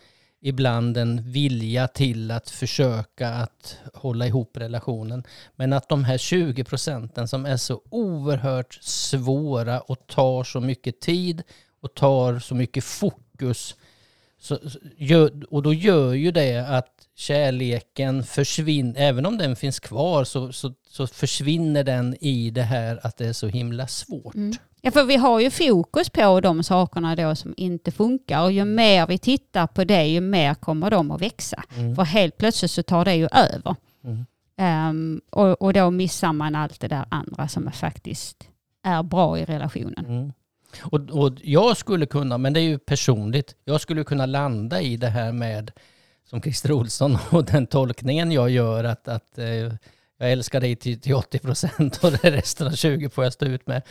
ibland 0.47 0.97
en 0.97 1.23
vilja 1.33 1.89
till 1.89 2.31
att 2.31 2.51
försöka 2.51 3.29
att 3.29 3.79
hålla 3.95 4.27
ihop 4.27 4.57
relationen. 4.57 5.25
Men 5.57 5.73
att 5.73 5.89
de 5.89 6.05
här 6.05 6.19
20 6.19 6.65
procenten 6.65 7.29
som 7.29 7.47
är 7.47 7.57
så 7.57 7.81
oerhört 7.91 8.75
svåra 8.81 9.81
och 9.81 10.07
tar 10.07 10.45
så 10.45 10.61
mycket 10.61 11.01
tid 11.01 11.43
och 11.81 11.95
tar 11.95 12.39
så 12.39 12.55
mycket 12.55 12.85
fokus. 12.85 13.77
Så, 14.45 14.59
och 15.51 15.63
då 15.63 15.75
gör 15.75 16.13
ju 16.13 16.31
det 16.31 16.69
att 16.69 17.09
kärleken 17.17 18.25
försvinner, 18.25 19.01
även 19.01 19.27
om 19.27 19.39
den 19.39 19.57
finns 19.57 19.81
kvar 19.81 20.25
så, 20.25 20.53
så, 20.53 20.75
så 20.89 21.07
försvinner 21.07 21.85
den 21.85 22.17
i 22.21 22.51
det 22.51 22.63
här 22.63 23.01
att 23.03 23.17
det 23.17 23.27
är 23.27 23.33
så 23.33 23.47
himla 23.47 23.87
svårt. 23.87 24.35
Mm. 24.35 24.53
Ja, 24.81 24.91
för 24.91 25.05
vi 25.05 25.17
har 25.17 25.41
ju 25.41 25.51
fokus 25.51 26.11
på 26.11 26.41
de 26.41 26.63
sakerna 26.63 27.17
då 27.17 27.35
som 27.35 27.55
inte 27.57 27.91
funkar 27.91 28.43
och 28.43 28.53
ju 28.53 28.65
mer 28.65 29.07
vi 29.07 29.19
tittar 29.19 29.67
på 29.67 29.85
det 29.85 30.07
ju 30.07 30.21
mer 30.21 30.55
kommer 30.55 30.91
de 30.91 31.11
att 31.11 31.21
växa. 31.21 31.63
Mm. 31.77 31.97
För 31.97 32.03
helt 32.03 32.37
plötsligt 32.37 32.71
så 32.71 32.83
tar 32.83 33.05
det 33.05 33.15
ju 33.15 33.29
över. 33.33 33.77
Mm. 34.05 34.27
Ehm, 34.57 35.21
och, 35.31 35.63
och 35.63 35.73
då 35.73 35.91
missar 35.91 36.33
man 36.33 36.55
allt 36.55 36.81
det 36.81 36.89
där 36.89 37.05
andra 37.09 37.49
som 37.49 37.67
är 37.67 37.73
faktiskt 37.73 38.49
är 38.83 39.03
bra 39.03 39.39
i 39.39 39.45
relationen. 39.45 40.33
Och, 40.81 41.11
och 41.11 41.33
jag 41.43 41.77
skulle 41.77 42.07
kunna, 42.07 42.39
men 42.39 42.53
det 42.53 42.61
är 42.61 42.65
ju 42.65 42.79
personligt, 42.79 43.55
jag 43.65 43.81
skulle 43.81 44.05
kunna 44.05 44.27
landa 44.27 44.81
i 44.81 44.97
det 44.97 45.09
här 45.09 45.33
med, 45.33 45.71
som 46.25 46.43
Christer 46.43 46.73
Olsson 46.73 47.19
och 47.31 47.45
den 47.45 47.67
tolkningen 47.67 48.33
jag 48.33 48.51
gör, 48.51 48.85
att, 48.85 49.09
att 49.09 49.39
eh, 49.39 49.73
jag 50.19 50.33
älskar 50.33 50.61
dig 50.61 50.77
till, 50.77 51.01
till 51.01 51.15
80 51.15 51.39
procent 51.39 52.05
och 52.05 52.13
resten 52.23 52.67
av 52.67 52.73
20 52.73 53.09
får 53.09 53.25
jag 53.25 53.33
stå 53.33 53.47
ut 53.47 53.67
med. 53.67 53.83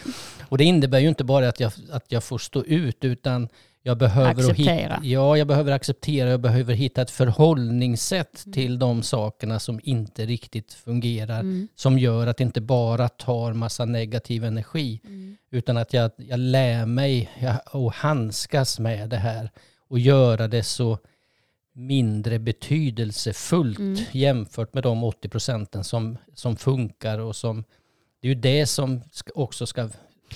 Och 0.50 0.58
det 0.58 0.64
innebär 0.64 1.00
ju 1.00 1.08
inte 1.08 1.24
bara 1.24 1.50
att 1.50 1.60
jag, 1.60 1.72
att 1.92 2.12
jag 2.12 2.24
får 2.24 2.38
stå 2.38 2.64
ut, 2.64 3.04
utan 3.06 3.50
jag 3.86 3.98
behöver, 3.98 4.30
Acceptera. 4.30 4.94
hitta, 4.96 5.00
ja, 5.04 5.38
jag 5.38 5.48
behöver 5.48 5.72
acceptera, 5.72 6.30
jag 6.30 6.42
behöver 6.42 6.74
hitta 6.74 7.02
ett 7.02 7.12
förhållningssätt 7.12 8.44
till 8.54 8.80
de 8.80 9.04
sakerna 9.04 9.60
som 9.60 9.80
inte 9.84 10.26
riktigt 10.26 10.74
fungerar, 10.74 11.40
Mm. 11.40 11.68
som 11.76 12.00
gör 12.00 12.28
att 12.28 12.38
det 12.38 12.44
inte 12.44 12.62
bara 12.62 13.10
tar 13.10 13.54
massa 13.54 13.86
negativ 13.86 14.44
energi, 14.46 15.00
Mm. 15.06 15.38
utan 15.52 15.78
att 15.78 15.94
jag, 15.94 16.12
jag 16.18 16.40
lär 16.40 16.86
mig 16.86 17.30
att 17.72 17.94
handskas 17.96 18.80
med 18.80 19.10
det 19.10 19.18
här 19.18 19.52
och 19.88 20.00
göra 20.00 20.48
det 20.48 20.64
så 20.64 20.98
mindre 21.76 22.40
betydelsefullt 22.40 23.80
Mm. 23.80 23.98
jämfört 24.12 24.74
med 24.74 24.84
de 24.84 25.04
80 25.04 25.30
procenten 25.30 25.84
som, 25.84 26.18
som 26.34 26.56
funkar 26.56 27.20
och 27.20 27.36
som 27.36 27.64
det 28.22 28.28
är 28.28 28.30
ju 28.30 28.42
det 28.42 28.66
som 28.66 29.02
också 29.36 29.66
ska 29.66 29.90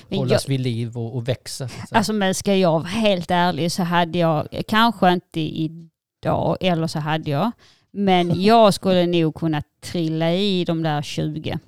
Men 0.07 0.19
hållas 0.19 0.49
vid 0.49 0.59
liv 0.59 0.97
och, 0.97 1.15
och 1.15 1.27
växa. 1.27 1.69
Alltså 1.91 2.13
men 2.13 2.35
ska 2.35 2.55
jag 2.55 2.71
vara 2.71 2.83
helt 2.83 3.31
ärlig 3.31 3.71
så 3.71 3.83
hade 3.83 4.17
jag, 4.17 4.47
kanske 4.67 5.13
inte 5.13 5.39
idag, 5.39 6.57
eller 6.61 6.87
så 6.87 6.99
hade 6.99 7.31
jag, 7.31 7.51
men 7.91 8.41
jag 8.41 8.73
skulle 8.73 9.05
nog 9.05 9.35
kunna 9.35 9.63
trilla 9.81 10.33
i 10.33 10.65
de 10.65 10.83
där 10.83 11.01
20. 11.01 11.59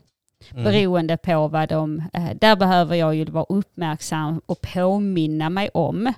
Mm. 0.51 0.63
Beroende 0.63 1.17
på 1.17 1.47
vad 1.47 1.69
de... 1.69 2.03
Eh, 2.13 2.29
där 2.41 2.55
behöver 2.55 2.95
jag 2.95 3.15
ju 3.15 3.25
vara 3.25 3.45
uppmärksam 3.49 4.41
och 4.45 4.61
påminna 4.61 5.49
mig 5.49 5.69
om 5.73 6.13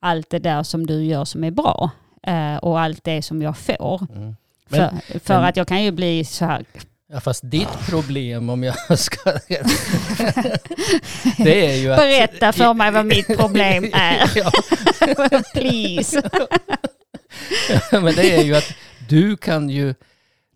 allt 0.00 0.30
det 0.30 0.38
där 0.38 0.62
som 0.62 0.86
du 0.86 1.04
gör 1.04 1.24
som 1.24 1.44
är 1.44 1.50
bra. 1.50 1.90
Eh, 2.22 2.56
och 2.56 2.80
allt 2.80 3.04
det 3.04 3.22
som 3.22 3.42
jag 3.42 3.58
får. 3.58 4.06
Mm. 4.16 4.36
Men- 4.68 4.90
för 4.90 5.18
för 5.18 5.34
men- 5.34 5.44
att 5.44 5.56
jag 5.56 5.68
kan 5.68 5.84
ju 5.84 5.90
bli 5.90 6.24
så 6.24 6.44
här... 6.44 6.64
Ja, 7.08 7.20
fast 7.20 7.50
ditt 7.50 7.86
problem 7.88 8.50
om 8.50 8.62
jag 8.62 8.76
ska... 8.98 9.32
det 11.38 11.66
är 11.66 11.76
ju 11.76 11.92
att... 11.92 11.98
Berätta 11.98 12.52
för 12.52 12.74
mig 12.74 12.90
vad 12.90 13.06
mitt 13.06 13.26
problem 13.26 13.84
är. 13.92 14.30
ja, 14.36 14.50
Please. 15.54 16.30
men 17.90 18.14
det 18.14 18.36
är 18.36 18.44
ju 18.44 18.56
att 18.56 18.74
du 19.08 19.36
kan 19.36 19.70
ju, 19.70 19.94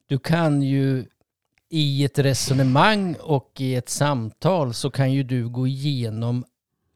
du 0.09 0.19
kan 0.19 0.63
ju 0.63 1.07
i 1.71 2.05
ett 2.05 2.19
resonemang 2.19 3.17
och 3.21 3.53
i 3.59 3.75
ett 3.75 3.89
samtal 3.89 4.75
så 4.75 4.91
kan 4.91 5.13
ju 5.13 5.23
du 5.23 5.49
gå 5.49 5.67
igenom 5.67 6.45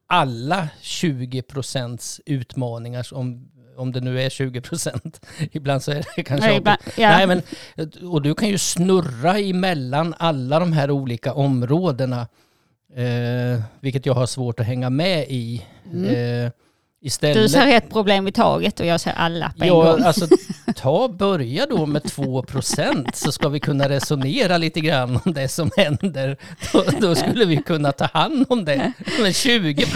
alla 0.07 0.69
20 0.81 1.43
procents 1.43 2.21
utmaningar, 2.27 3.07
om, 3.13 3.51
om 3.77 3.93
det 3.93 4.01
nu 4.01 4.21
är 4.23 4.31
20 4.31 4.61
procent. 4.61 5.27
Ibland 5.53 5.83
så 5.83 5.91
är 5.91 6.05
det 6.17 6.23
kanske... 6.23 6.47
Nej, 6.47 6.57
ibland- 6.57 6.79
ja. 6.97 7.09
Nej, 7.09 7.27
men, 7.27 7.43
och 8.11 8.23
du 8.23 8.35
kan 8.35 8.49
ju 8.49 8.59
snurra 8.59 9.39
emellan 9.39 10.15
alla 10.19 10.59
de 10.59 10.73
här 10.73 10.91
olika 10.91 11.33
områdena, 11.33 12.21
eh, 12.97 13.63
vilket 13.81 14.07
jag 14.07 14.15
har 14.15 14.27
svårt 14.27 14.61
att 14.61 14.67
hänga 14.67 14.91
med 14.91 15.27
i. 15.29 15.65
Mm. 15.93 16.05
Eh, 16.45 16.53
istället, 17.07 17.37
Du 17.37 17.49
ser 17.49 17.67
ett 17.69 17.91
problem 17.91 18.29
i 18.29 18.33
taget 18.33 18.81
och 18.81 18.87
jag 18.87 19.01
ser 19.01 19.13
alla 19.13 19.53
på 19.59 19.65
en 19.65 19.69
Ja, 19.69 19.75
gång. 19.75 20.03
alltså 20.03 20.27
ta 20.77 21.09
börja 21.09 21.67
då 21.67 21.87
med 21.87 22.03
2% 22.03 23.11
så 23.15 23.33
ska 23.33 23.49
vi 23.49 23.61
kunna 23.61 23.89
resonera 23.89 24.59
lite 24.59 24.81
grann 24.81 25.21
om 25.25 25.33
det 25.33 25.49
som 25.49 25.71
händer. 25.77 26.37
Då, 26.73 26.85
då 27.01 27.15
skulle 27.15 27.45
vi 27.45 27.57
kunna 27.57 27.93
ta 27.93 28.05
hand 28.13 28.47
om 28.49 28.65
det. 28.65 28.93
Men 29.21 29.33
20 29.33 29.87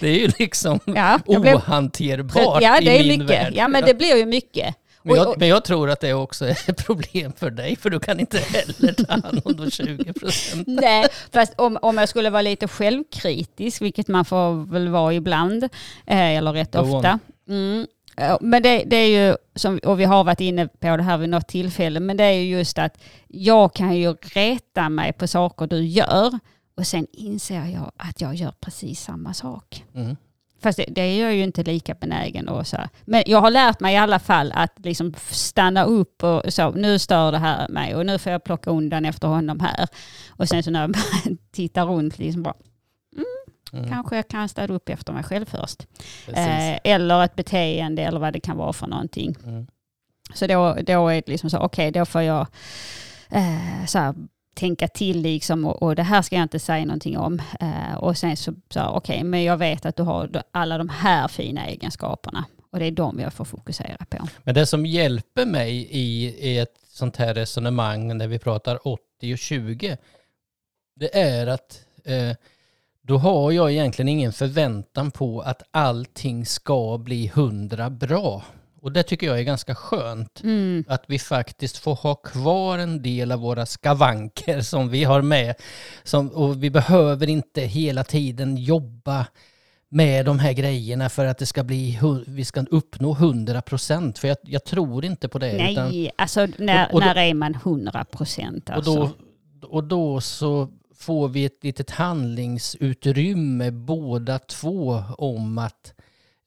det 0.00 0.08
är 0.08 0.18
ju 0.18 0.28
liksom 0.38 0.80
Ja, 0.84 1.20
jag 1.26 1.40
blev- 1.42 1.54
ohanterbart 1.56 2.62
ja, 2.62 2.78
det 2.80 2.92
i 2.92 2.98
är 2.98 2.98
min 3.08 3.08
mycket. 3.08 3.30
värld. 3.30 3.52
Ja, 3.56 3.68
men 3.68 3.84
det 3.84 3.94
blir 3.94 4.16
ju 4.16 4.26
mycket. 4.26 4.74
Men 5.06 5.16
jag, 5.16 5.38
men 5.38 5.48
jag 5.48 5.64
tror 5.64 5.90
att 5.90 6.00
det 6.00 6.14
också 6.14 6.44
är 6.44 6.70
ett 6.70 6.86
problem 6.86 7.32
för 7.32 7.50
dig, 7.50 7.76
för 7.76 7.90
du 7.90 8.00
kan 8.00 8.20
inte 8.20 8.38
heller 8.38 8.92
ta 8.92 9.12
hand 9.12 9.40
om 9.44 9.56
de 9.56 9.70
20 9.70 10.12
Nej, 10.66 11.06
fast 11.32 11.54
om, 11.56 11.78
om 11.82 11.98
jag 11.98 12.08
skulle 12.08 12.30
vara 12.30 12.42
lite 12.42 12.68
självkritisk, 12.68 13.82
vilket 13.82 14.08
man 14.08 14.24
får 14.24 14.72
väl 14.72 14.88
vara 14.88 15.14
ibland, 15.14 15.64
eh, 16.06 16.36
eller 16.36 16.52
rätt 16.52 16.74
ofta. 16.74 17.18
Mm. 17.48 17.86
Men 18.40 18.62
det, 18.62 18.84
det 18.86 18.96
är 18.96 19.28
ju, 19.28 19.36
som, 19.54 19.78
och 19.78 20.00
vi 20.00 20.04
har 20.04 20.24
varit 20.24 20.40
inne 20.40 20.68
på 20.68 20.96
det 20.96 21.02
här 21.02 21.18
vid 21.18 21.28
något 21.28 21.48
tillfälle, 21.48 22.00
men 22.00 22.16
det 22.16 22.24
är 22.24 22.32
ju 22.32 22.58
just 22.58 22.78
att 22.78 22.98
jag 23.28 23.74
kan 23.74 23.96
ju 23.96 24.14
reta 24.14 24.88
mig 24.88 25.12
på 25.12 25.26
saker 25.26 25.66
du 25.66 25.84
gör 25.84 26.38
och 26.76 26.86
sen 26.86 27.06
inser 27.12 27.64
jag 27.64 27.92
att 27.96 28.20
jag 28.20 28.34
gör 28.34 28.52
precis 28.60 29.00
samma 29.00 29.34
sak. 29.34 29.84
Mm. 29.94 30.16
Fast 30.62 30.76
det, 30.78 30.84
det 30.88 31.00
är 31.00 31.22
jag 31.22 31.34
ju 31.34 31.42
inte 31.42 31.62
lika 31.62 31.94
benägen 31.94 32.48
och 32.48 32.66
så. 32.66 32.76
Men 33.04 33.22
jag 33.26 33.40
har 33.40 33.50
lärt 33.50 33.80
mig 33.80 33.94
i 33.94 33.96
alla 33.98 34.18
fall 34.18 34.52
att 34.54 34.72
liksom 34.76 35.14
stanna 35.30 35.84
upp 35.84 36.22
och 36.22 36.42
så, 36.52 36.70
nu 36.70 36.98
stör 36.98 37.32
det 37.32 37.38
här 37.38 37.68
mig 37.68 37.94
och 37.94 38.06
nu 38.06 38.18
får 38.18 38.32
jag 38.32 38.44
plocka 38.44 38.70
undan 38.70 39.04
efter 39.04 39.28
honom 39.28 39.60
här. 39.60 39.88
Och 40.28 40.48
sen 40.48 40.62
så 40.62 40.70
när 40.70 40.80
jag 40.80 40.90
bara 40.92 41.36
tittar 41.52 41.86
runt, 41.86 42.18
liksom 42.18 42.42
bara, 42.42 42.54
Mm. 43.72 43.88
kanske 43.90 44.16
jag 44.16 44.28
kan 44.28 44.48
städa 44.48 44.74
upp 44.74 44.88
efter 44.88 45.12
mig 45.12 45.22
själv 45.22 45.44
först. 45.46 45.86
Eh, 46.28 46.78
eller 46.84 47.24
ett 47.24 47.36
beteende 47.36 48.02
eller 48.02 48.18
vad 48.20 48.32
det 48.32 48.40
kan 48.40 48.56
vara 48.56 48.72
för 48.72 48.86
någonting. 48.86 49.36
Mm. 49.44 49.66
Så 50.34 50.46
då, 50.46 50.76
då 50.86 51.08
är 51.08 51.14
det 51.14 51.28
liksom 51.32 51.50
så, 51.50 51.58
okej 51.58 51.90
då 51.90 52.04
får 52.04 52.22
jag 52.22 52.46
eh, 53.30 53.86
så 53.86 53.98
här, 53.98 54.14
tänka 54.56 54.88
till 54.88 55.22
liksom 55.22 55.64
och, 55.64 55.82
och 55.82 55.96
det 55.96 56.02
här 56.02 56.22
ska 56.22 56.36
jag 56.36 56.42
inte 56.42 56.58
säga 56.58 56.84
någonting 56.84 57.18
om. 57.18 57.42
Eh, 57.60 57.94
och 57.96 58.18
sen 58.18 58.36
så, 58.36 58.54
så 58.68 58.80
okej, 58.80 58.96
okej 58.96 59.24
men 59.24 59.44
jag 59.44 59.56
vet 59.56 59.86
att 59.86 59.96
du 59.96 60.02
har 60.02 60.42
alla 60.50 60.78
de 60.78 60.88
här 60.88 61.28
fina 61.28 61.66
egenskaperna 61.66 62.44
och 62.70 62.78
det 62.78 62.86
är 62.86 62.90
de 62.90 63.20
jag 63.20 63.32
får 63.32 63.44
fokusera 63.44 64.04
på. 64.08 64.28
Men 64.44 64.54
det 64.54 64.66
som 64.66 64.86
hjälper 64.86 65.46
mig 65.46 65.88
i, 65.90 66.24
i 66.50 66.58
ett 66.58 66.74
sånt 66.88 67.16
här 67.16 67.34
resonemang 67.34 68.18
när 68.18 68.28
vi 68.28 68.38
pratar 68.38 68.88
80 68.88 69.32
och 69.32 69.38
20, 69.38 69.96
det 70.96 71.18
är 71.18 71.46
att 71.46 71.80
eh, 72.04 72.36
då 73.02 73.18
har 73.18 73.52
jag 73.52 73.72
egentligen 73.72 74.08
ingen 74.08 74.32
förväntan 74.32 75.10
på 75.10 75.40
att 75.40 75.62
allting 75.70 76.46
ska 76.46 76.98
bli 76.98 77.26
hundra 77.34 77.90
bra. 77.90 78.42
Och 78.86 78.92
det 78.92 79.02
tycker 79.02 79.26
jag 79.26 79.38
är 79.38 79.42
ganska 79.42 79.74
skönt. 79.74 80.40
Mm. 80.44 80.84
Att 80.88 81.04
vi 81.06 81.18
faktiskt 81.18 81.76
får 81.78 81.94
ha 81.94 82.14
kvar 82.14 82.78
en 82.78 83.02
del 83.02 83.32
av 83.32 83.40
våra 83.40 83.66
skavanker 83.66 84.60
som 84.60 84.88
vi 84.88 85.04
har 85.04 85.22
med. 85.22 85.54
Som, 86.04 86.28
och 86.28 86.62
vi 86.62 86.70
behöver 86.70 87.28
inte 87.28 87.60
hela 87.60 88.04
tiden 88.04 88.56
jobba 88.56 89.26
med 89.88 90.26
de 90.26 90.38
här 90.38 90.52
grejerna 90.52 91.08
för 91.08 91.26
att 91.26 91.38
det 91.38 91.46
ska 91.46 91.64
bli, 91.64 91.98
vi 92.26 92.44
ska 92.44 92.60
uppnå 92.70 93.12
100 93.12 93.62
procent. 93.62 94.18
För 94.18 94.28
jag, 94.28 94.36
jag 94.42 94.64
tror 94.64 95.04
inte 95.04 95.28
på 95.28 95.38
det. 95.38 95.52
utan- 95.70 95.88
Nej, 95.90 96.10
alltså 96.18 96.46
när, 96.58 96.88
och- 96.88 96.94
och 96.94 97.00
då- 97.00 97.06
när 97.06 97.16
är 97.16 97.34
man 97.34 97.54
100 97.54 98.04
procent? 98.04 98.68
och, 98.68 98.74
Alltså? 98.76 98.94
då, 99.60 99.68
och 99.68 99.84
då 99.84 100.20
så 100.20 100.68
får 100.94 101.28
vi 101.28 101.44
ett 101.44 101.64
litet 101.64 101.90
handlingsutrymme 101.90 103.70
båda 103.70 104.38
två 104.38 105.02
om 105.18 105.58
att 105.58 105.92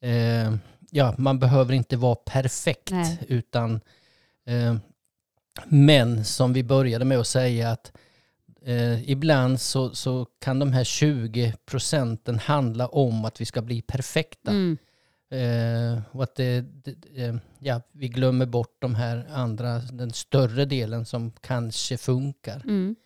eh, 0.02 0.54
ja, 0.90 1.14
man 1.18 1.38
behöver 1.38 1.74
inte 1.74 1.96
vara 1.96 2.14
perfekt 2.14 2.90
Nej. 2.90 3.18
utan 3.28 3.80
eh, 4.46 4.76
men 5.66 6.24
som 6.24 6.52
vi 6.52 6.62
började 6.62 7.04
med 7.04 7.18
att 7.18 7.26
säga 7.26 7.70
att 7.70 7.92
eh, 8.62 9.10
ibland 9.10 9.60
så, 9.60 9.94
så 9.94 10.26
kan 10.40 10.58
de 10.58 10.72
här 10.72 10.84
20 10.84 11.54
procenten 11.66 12.38
handla 12.38 12.86
om 12.88 13.24
att 13.24 13.40
vi 13.40 13.44
ska 13.44 13.62
bli 13.62 13.82
perfekta. 13.82 14.50
Mm. 14.50 14.78
Eh, 15.32 16.02
och 16.12 16.22
att 16.22 16.34
det, 16.34 16.60
det, 16.60 17.24
eh, 17.24 17.34
ja, 17.58 17.80
vi 17.92 18.08
glömmer 18.08 18.46
bort 18.46 18.76
de 18.78 18.94
här 18.94 19.26
andra, 19.32 19.78
den 19.78 20.12
större 20.12 20.64
delen 20.64 21.06
som 21.06 21.32
kanske 21.40 21.96
funkar. 21.96 22.62
Mm. 22.64 22.96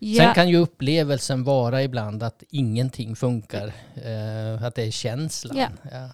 Sen 0.00 0.08
Ja, 0.14 0.34
kan 0.34 0.48
ju 0.48 0.56
upplevelsen 0.56 1.44
vara 1.44 1.82
ibland 1.82 2.22
att 2.22 2.42
ingenting 2.50 3.16
funkar. 3.16 3.72
Eh, 3.94 4.62
att 4.62 4.74
det 4.74 4.82
är 4.82 4.90
känslan. 4.90 5.56
Ja. 5.56 5.68
Ja. 5.92 6.10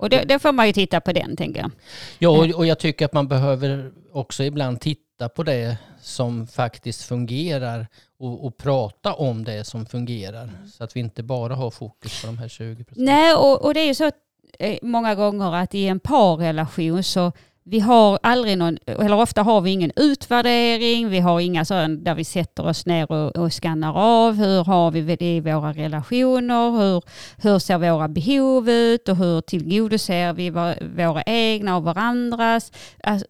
Och 0.00 0.10
det, 0.10 0.24
det 0.24 0.38
får 0.38 0.52
man 0.52 0.66
ju 0.66 0.72
titta 0.72 1.00
på 1.00 1.12
den 1.12 1.36
tänker 1.36 1.60
jag. 1.60 1.70
Ja, 2.18 2.28
och, 2.28 2.44
och 2.44 2.66
jag 2.66 2.78
tycker 2.78 3.04
att 3.04 3.12
man 3.12 3.28
behöver 3.28 3.92
också 4.12 4.44
ibland 4.44 4.80
titta 4.80 5.28
på 5.28 5.42
det 5.42 5.76
som 6.00 6.46
faktiskt 6.46 7.02
fungerar 7.02 7.86
och, 8.18 8.46
och 8.46 8.56
prata 8.56 9.14
om 9.14 9.44
det 9.44 9.64
som 9.64 9.86
fungerar. 9.86 10.50
Så 10.72 10.84
att 10.84 10.96
vi 10.96 11.00
inte 11.00 11.22
bara 11.22 11.54
har 11.54 11.70
fokus 11.70 12.20
på 12.20 12.26
de 12.26 12.38
här 12.38 12.48
20 12.48 12.84
procenten. 12.84 13.04
Nej, 13.04 13.34
och, 13.34 13.64
och 13.64 13.74
det 13.74 13.80
är 13.80 13.86
ju 13.86 13.94
så 13.94 14.10
eh, 14.58 14.78
många 14.82 15.14
gånger 15.14 15.54
att 15.54 15.74
i 15.74 15.86
en 15.86 16.00
parrelation 16.00 17.02
så 17.02 17.32
vi 17.70 17.80
har 17.80 18.18
aldrig 18.22 18.58
någon, 18.58 18.78
eller 18.86 19.16
ofta 19.16 19.42
har 19.42 19.60
vi 19.60 19.70
ingen 19.70 19.92
utvärdering, 19.96 21.08
vi 21.08 21.18
har 21.18 21.40
inga 21.40 21.64
sådana 21.64 21.88
där 21.88 22.14
vi 22.14 22.24
sätter 22.24 22.66
oss 22.66 22.86
ner 22.86 23.12
och, 23.12 23.36
och 23.36 23.52
skannar 23.52 23.94
av 23.96 24.34
hur 24.34 24.64
har 24.64 24.90
vi 24.90 25.16
det 25.16 25.36
i 25.36 25.40
våra 25.40 25.72
relationer, 25.72 26.70
hur, 26.70 27.02
hur 27.36 27.58
ser 27.58 27.78
våra 27.78 28.08
behov 28.08 28.68
ut 28.68 29.08
och 29.08 29.16
hur 29.16 29.40
tillgodoser 29.40 30.32
vi 30.32 30.50
våra, 30.50 31.22
egna 31.22 31.76
och 31.76 31.82
varandras. 31.82 32.72
Alltså, 33.02 33.26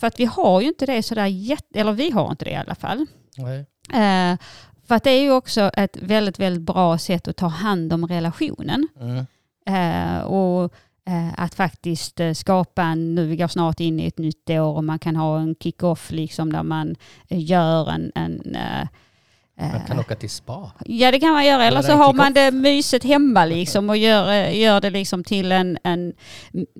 för 0.00 0.06
att 0.06 0.20
vi 0.20 0.24
har 0.24 0.60
ju 0.60 0.68
inte 0.68 0.86
det 0.86 1.02
sådär 1.02 1.26
jätte, 1.26 1.80
eller 1.80 1.92
vi 1.92 2.10
har 2.10 2.30
inte 2.30 2.44
det 2.44 2.50
i 2.50 2.56
alla 2.56 2.74
fall. 2.74 3.06
Eh, 3.92 4.38
för 4.88 4.94
att 4.94 5.04
det 5.04 5.10
är 5.10 5.22
ju 5.22 5.32
också 5.32 5.60
ett 5.74 5.96
väldigt, 5.96 6.38
väldigt 6.38 6.62
bra 6.62 6.98
sätt 6.98 7.28
att 7.28 7.36
ta 7.36 7.46
hand 7.46 7.92
om 7.92 8.06
relationen. 8.06 8.88
Mm. 9.00 9.26
Eh, 9.66 10.22
och 10.22 10.74
att 11.36 11.54
faktiskt 11.54 12.20
eh, 12.20 12.32
skapa 12.32 12.82
en, 12.82 13.14
nu 13.14 13.26
vi 13.26 13.36
går 13.36 13.48
snart 13.48 13.80
in 13.80 14.00
i 14.00 14.06
ett 14.06 14.18
nytt 14.18 14.50
år 14.50 14.76
och 14.76 14.84
man 14.84 14.98
kan 14.98 15.16
ha 15.16 15.40
en 15.40 15.54
kick-off 15.60 16.10
liksom 16.10 16.52
där 16.52 16.62
man 16.62 16.96
eh, 17.28 17.44
gör 17.44 17.90
en, 17.90 18.12
en 18.14 18.54
eh, 18.54 18.88
Man 19.72 19.86
kan 19.86 19.96
eh, 19.96 20.00
åka 20.00 20.14
till 20.14 20.30
spa. 20.30 20.72
Ja 20.84 21.10
det 21.10 21.20
kan 21.20 21.32
man 21.32 21.46
göra, 21.46 21.64
eller 21.64 21.82
så 21.82 21.92
har 21.92 22.12
man 22.12 22.32
det 22.32 22.50
mysigt 22.50 23.04
hemma 23.04 23.44
liksom 23.44 23.90
och 23.90 23.96
gör, 23.96 24.32
eh, 24.32 24.58
gör 24.60 24.80
det 24.80 24.90
liksom 24.90 25.24
till 25.24 25.52
en, 25.52 25.78
en, 25.84 26.12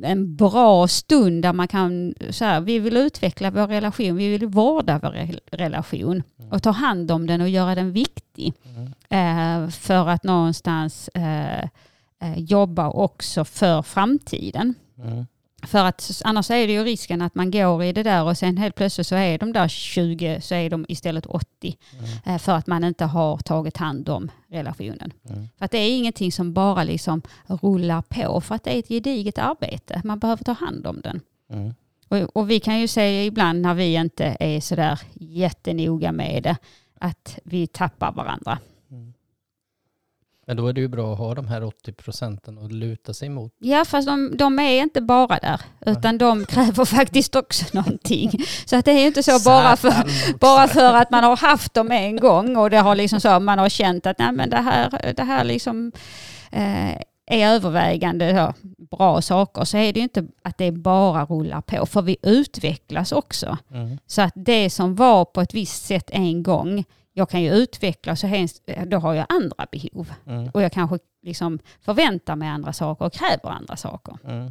en 0.02 0.36
bra 0.36 0.88
stund 0.88 1.42
där 1.42 1.52
man 1.52 1.68
kan, 1.68 2.14
så 2.30 2.44
här, 2.44 2.60
vi 2.60 2.78
vill 2.78 2.96
utveckla 2.96 3.50
vår 3.50 3.66
relation, 3.66 4.16
vi 4.16 4.28
vill 4.28 4.46
vårda 4.46 4.98
vår 5.02 5.10
re- 5.10 5.40
relation 5.52 6.22
och 6.50 6.62
ta 6.62 6.70
hand 6.70 7.10
om 7.10 7.26
den 7.26 7.40
och 7.40 7.48
göra 7.48 7.74
den 7.74 7.92
viktig. 7.92 8.52
Mm. 8.64 8.92
Eh, 9.10 9.70
för 9.70 10.08
att 10.08 10.24
någonstans 10.24 11.10
eh, 11.14 11.58
eh, 11.60 11.68
jobba 12.36 12.88
också 12.88 13.44
för 13.44 13.82
framtiden. 13.82 14.74
Mm. 15.04 15.26
För 15.62 15.84
att 15.84 16.22
annars 16.24 16.50
är 16.50 16.66
det 16.66 16.72
ju 16.72 16.84
risken 16.84 17.22
att 17.22 17.34
man 17.34 17.50
går 17.50 17.84
i 17.84 17.92
det 17.92 18.02
där 18.02 18.24
och 18.24 18.38
sen 18.38 18.56
helt 18.56 18.74
plötsligt 18.74 19.06
så 19.06 19.14
är 19.14 19.38
de 19.38 19.52
där 19.52 19.68
20 19.68 20.40
så 20.40 20.54
är 20.54 20.70
de 20.70 20.86
istället 20.88 21.26
80. 21.26 21.76
eh, 22.26 22.38
För 22.38 22.52
att 22.52 22.66
man 22.66 22.84
inte 22.84 23.04
har 23.04 23.38
tagit 23.38 23.76
hand 23.76 24.08
om 24.08 24.30
relationen. 24.48 25.12
Mm. 25.30 25.48
För 25.58 25.64
att 25.64 25.70
det 25.70 25.78
är 25.78 25.96
ingenting 25.96 26.32
som 26.32 26.52
bara 26.52 26.84
liksom 26.84 27.22
rullar 27.46 28.02
på 28.02 28.40
för 28.40 28.54
att 28.54 28.64
det 28.64 28.74
är 28.74 28.78
ett 28.78 28.88
gediget 28.88 29.38
arbete. 29.38 30.00
Man 30.04 30.18
behöver 30.18 30.44
ta 30.44 30.52
hand 30.52 30.86
om 30.86 31.00
den. 31.00 31.20
Mm. 31.52 31.74
Och, 32.08 32.36
och 32.36 32.50
vi 32.50 32.60
kan 32.60 32.80
ju 32.80 32.88
säga 32.88 33.24
ibland 33.24 33.60
när 33.60 33.74
vi 33.74 33.94
inte 33.94 34.36
är 34.40 34.60
sådär 34.60 35.00
jättenoga 35.14 36.12
med 36.12 36.42
det 36.42 36.56
att 37.00 37.38
vi 37.44 37.66
tappar 37.66 38.12
varandra. 38.12 38.58
Men 40.50 40.56
då 40.56 40.66
är 40.66 40.72
det 40.72 40.80
ju 40.80 40.88
bra 40.88 41.12
att 41.12 41.18
ha 41.18 41.34
de 41.34 41.48
här 41.48 41.64
80 41.64 41.92
procenten 41.92 42.58
att 42.58 42.72
luta 42.72 43.14
sig 43.14 43.28
mot. 43.28 43.52
Ja, 43.58 43.84
fast 43.84 44.08
de, 44.08 44.36
de 44.36 44.58
är 44.58 44.82
inte 44.82 45.00
bara 45.00 45.38
där, 45.38 45.60
utan 45.86 46.18
de 46.18 46.44
kräver 46.48 46.84
faktiskt 46.84 47.36
också 47.36 47.64
någonting. 47.72 48.30
Så 48.64 48.76
att 48.76 48.84
det 48.84 48.90
är 48.90 49.00
ju 49.00 49.06
inte 49.06 49.22
så 49.22 49.40
bara 49.44 49.76
för, 49.76 49.94
bara 50.38 50.68
för 50.68 50.94
att 50.94 51.10
man 51.10 51.24
har 51.24 51.36
haft 51.36 51.74
dem 51.74 51.90
en 51.90 52.16
gång 52.16 52.56
och 52.56 52.70
det 52.70 52.78
har 52.78 52.94
liksom 52.94 53.20
så, 53.20 53.40
man 53.40 53.58
har 53.58 53.68
känt 53.68 54.06
att 54.06 54.18
nej, 54.18 54.32
men 54.32 54.50
det 54.50 54.56
här, 54.56 55.12
det 55.16 55.22
här 55.22 55.44
liksom, 55.44 55.92
eh, 56.52 56.90
är 57.26 57.48
övervägande 57.48 58.34
så, 58.34 58.68
bra 58.96 59.22
saker 59.22 59.64
så 59.64 59.76
är 59.76 59.92
det 59.92 60.00
ju 60.00 60.04
inte 60.04 60.26
att 60.42 60.58
det 60.58 60.72
bara 60.72 61.24
rullar 61.24 61.60
på, 61.60 61.86
för 61.86 62.02
vi 62.02 62.16
utvecklas 62.22 63.12
också. 63.12 63.58
Mm. 63.70 63.98
Så 64.06 64.22
att 64.22 64.32
det 64.36 64.70
som 64.70 64.94
var 64.94 65.24
på 65.24 65.40
ett 65.40 65.54
visst 65.54 65.86
sätt 65.86 66.10
en 66.12 66.42
gång, 66.42 66.84
jag 67.12 67.30
kan 67.30 67.42
ju 67.42 67.50
utvecklas 67.54 68.24
och 68.24 68.30
hens- 68.30 68.62
då 68.86 68.98
har 68.98 69.14
jag 69.14 69.26
andra 69.28 69.66
behov. 69.72 70.12
Mm. 70.26 70.48
Och 70.54 70.62
jag 70.62 70.72
kanske 70.72 70.98
liksom 71.22 71.58
förväntar 71.80 72.36
mig 72.36 72.48
andra 72.48 72.72
saker 72.72 73.04
och 73.04 73.12
kräver 73.12 73.50
andra 73.50 73.76
saker. 73.76 74.16
Mm. 74.24 74.50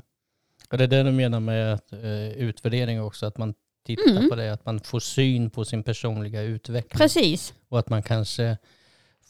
Och 0.72 0.78
det 0.78 0.84
är 0.84 0.88
det 0.88 1.04
du 1.04 1.12
menar 1.12 1.40
med 1.40 1.74
att, 1.74 1.94
eh, 1.94 2.30
utvärdering 2.30 3.02
också, 3.02 3.26
att 3.26 3.38
man 3.38 3.54
tittar 3.86 4.12
Mm. 4.12 4.30
på 4.30 4.36
det, 4.36 4.54
att 4.54 4.66
man 4.66 4.80
får 4.80 5.00
syn 5.00 5.50
på 5.50 5.66
sin 5.66 5.84
personliga 5.84 6.42
utveckling. 6.42 6.98
Precis. 6.98 7.54
Och 7.70 7.80
att 7.80 7.90
man 7.90 8.04
kanske 8.04 8.58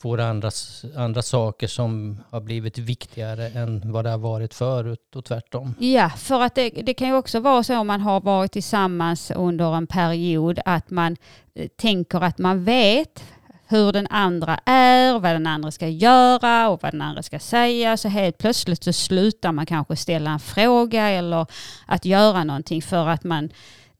får 0.01 0.19
andra, 0.19 0.51
andra 0.95 1.21
saker 1.21 1.67
som 1.67 2.19
har 2.29 2.41
blivit 2.41 2.77
viktigare 2.77 3.47
än 3.47 3.91
vad 3.91 4.05
det 4.05 4.09
har 4.09 4.17
varit 4.17 4.53
förut 4.53 5.15
och 5.15 5.25
tvärtom. 5.25 5.75
Ja, 5.79 6.09
för 6.09 6.41
att 6.41 6.55
det, 6.55 6.69
det 6.69 6.93
kan 6.93 7.07
ju 7.07 7.15
också 7.15 7.39
vara 7.39 7.63
så 7.63 7.77
om 7.77 7.87
man 7.87 8.01
har 8.01 8.21
varit 8.21 8.51
tillsammans 8.51 9.31
under 9.31 9.75
en 9.75 9.87
period 9.87 10.59
att 10.65 10.89
man 10.89 11.17
eh, 11.55 11.67
tänker 11.67 12.21
att 12.23 12.37
man 12.37 12.63
vet 12.63 13.23
hur 13.67 13.91
den 13.91 14.07
andra 14.07 14.59
är, 14.65 15.19
vad 15.19 15.35
den 15.35 15.47
andra 15.47 15.71
ska 15.71 15.87
göra 15.87 16.69
och 16.69 16.83
vad 16.83 16.91
den 16.93 17.01
andra 17.01 17.23
ska 17.23 17.39
säga. 17.39 17.97
Så 17.97 18.07
helt 18.07 18.37
plötsligt 18.37 18.83
så 18.83 18.93
slutar 18.93 19.51
man 19.51 19.65
kanske 19.65 19.95
ställa 19.95 20.31
en 20.31 20.39
fråga 20.39 21.09
eller 21.09 21.45
att 21.85 22.05
göra 22.05 22.43
någonting 22.43 22.81
för 22.81 23.07
att 23.07 23.23
man 23.23 23.49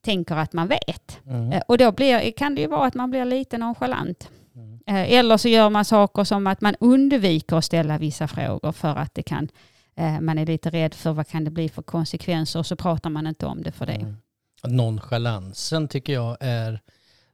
tänker 0.01 0.35
att 0.35 0.53
man 0.53 0.67
vet. 0.67 1.19
Mm. 1.25 1.51
Eh, 1.51 1.61
Och 1.67 1.77
då 1.77 1.91
blir, 1.91 2.31
kan 2.31 2.55
det 2.55 2.61
ju 2.61 2.67
vara 2.67 2.87
att 2.87 2.93
man 2.95 3.11
blir 3.11 3.25
lite 3.25 3.57
nonchalant. 3.57 4.29
Mm. 4.55 4.79
Eh, 4.87 5.11
Eller 5.19 5.37
så 5.37 5.49
gör 5.49 5.69
man 5.69 5.85
saker 5.85 6.23
som 6.23 6.47
att 6.47 6.61
man 6.61 6.75
undviker 6.79 7.55
att 7.55 7.65
ställa 7.65 7.97
vissa 7.97 8.27
frågor 8.27 8.71
för 8.71 8.95
att 8.95 9.13
det 9.13 9.23
kan, 9.23 9.49
eh, 9.95 10.19
man 10.21 10.37
är 10.37 10.45
lite 10.45 10.69
rädd 10.69 10.93
för 10.93 11.13
vad 11.13 11.27
kan 11.27 11.43
det 11.43 11.51
bli 11.51 11.69
för 11.69 11.81
konsekvenser 11.81 12.59
och 12.59 12.65
så 12.65 12.75
pratar 12.75 13.09
man 13.09 13.27
inte 13.27 13.45
om 13.45 13.63
det 13.63 13.71
för 13.71 13.85
det. 13.85 13.93
Mm. 13.93 14.15
Nonchalansen 14.63 15.87
tycker 15.87 16.13
jag 16.13 16.37
är, 16.39 16.79